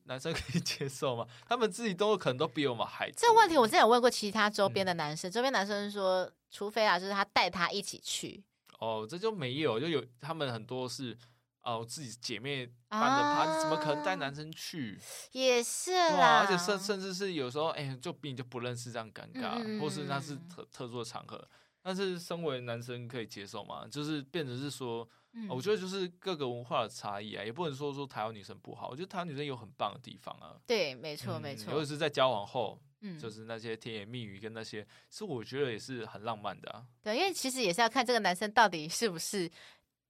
[0.06, 1.26] 男生可以 接受吗？
[1.48, 3.10] 他们自己都可能都比我们还。
[3.12, 8.44] 这个问题我之前有问过其他周边的男生，嗯、周边男生说，除非啊，就是他带他一起去。
[8.80, 11.14] 哦，这就没有，就有他们很多是
[11.62, 15.00] 哦、呃，自己姐妹办的趴，啊、怎么可能带男生去？
[15.32, 21.48] 也是啦，而且甚甚至是有时候，哎、欸，就比你就不认识这样尴尬，嗯、或是那是特特殊的场合。
[21.82, 23.88] 但是身为男生可以接受吗？
[23.90, 25.08] 就是变成是说。
[25.34, 30.60] 嗯、我觉得就是各个文化的差异啊，也不能说说台湾女生不好，我觉得台湾女生有很棒的地方啊。
[30.66, 31.74] 对，没错，嗯、没错。
[31.74, 36.84] 尤其是在交往后，嗯，就是那些甜言蜜语跟那些，是我觉得也是很浪漫的啊。
[37.04, 39.50] 对，因为其实也是要看这个男生到底是不是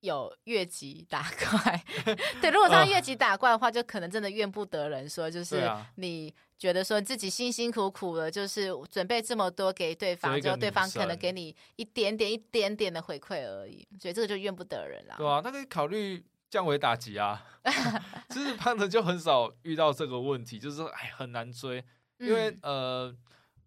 [0.01, 1.83] 有越级打怪。
[2.41, 6.33] 对，如果他越级打怪的话，就可能真的怨不得人，说就是你。
[6.59, 15.15] 觉得说自己辛辛苦苦的，就是准备这么多给对方，就对方可能给你一点点、一点点的回馈而已，所以这个就怨不得人了。
[15.17, 17.41] 对啊，那可以考虑降维打击啊。
[18.27, 21.81] 其实胖子就很少遇到这个问题，就是说哎很难追，
[22.17, 23.15] 因为、嗯、呃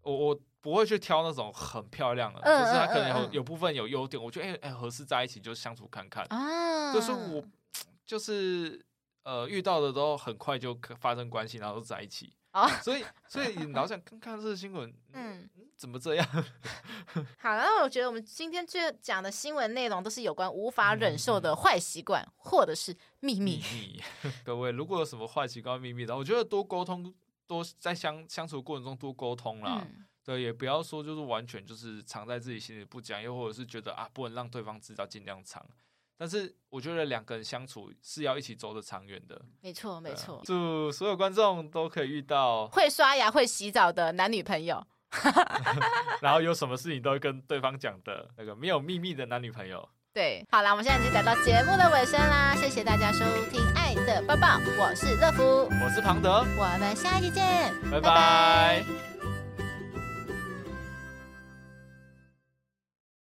[0.03, 6.25] 我我不会去挑那种很漂亮的，就、嗯、是他可能有、嗯、有部分有优点，我觉得哎哎合适在一起就相处看看。
[6.29, 7.43] 啊， 就是我
[8.05, 8.81] 就是
[9.23, 12.31] 呃遇到的都很快就发生关系，然后就在一起。
[12.53, 16.25] 哦，所以所以你老想看看这个新闻， 嗯，怎么这样？
[17.39, 23.57] 好，然后我觉得我们今天最讲的新闻内容都是有关无法忍受的坏习惯，或者是秘密。
[23.57, 24.03] 秘密。
[24.45, 27.13] 各位，如果有什么坏习惯、秘密的，我觉得多沟通，
[27.45, 29.81] 多在相相处过程中多沟通啦。
[29.83, 35.65] 嗯、对，也不要说就是完全就是藏在自己心里不讲，又或者是觉得啊不能让对方知道，尽量藏。
[36.15, 39.41] 但是我觉得两个人相处是要一起走得长远的。
[39.61, 40.41] 没错，没错。
[40.45, 44.85] 祝所有观众都可以遇到会刷牙、会洗澡的男女朋友。
[46.21, 49.87] 然后有什么事情都会跟对方讲的那个没有秘密的男女朋友。
[50.13, 54.47] 对，好啦，我们现在已经来到节目的尾声啦，谢谢大家收听《爱的抱抱》，
[54.79, 55.43] 我是乐福，
[55.83, 58.01] 我是庞德，我们下一期见，拜拜。
[58.01, 59.12] 拜拜。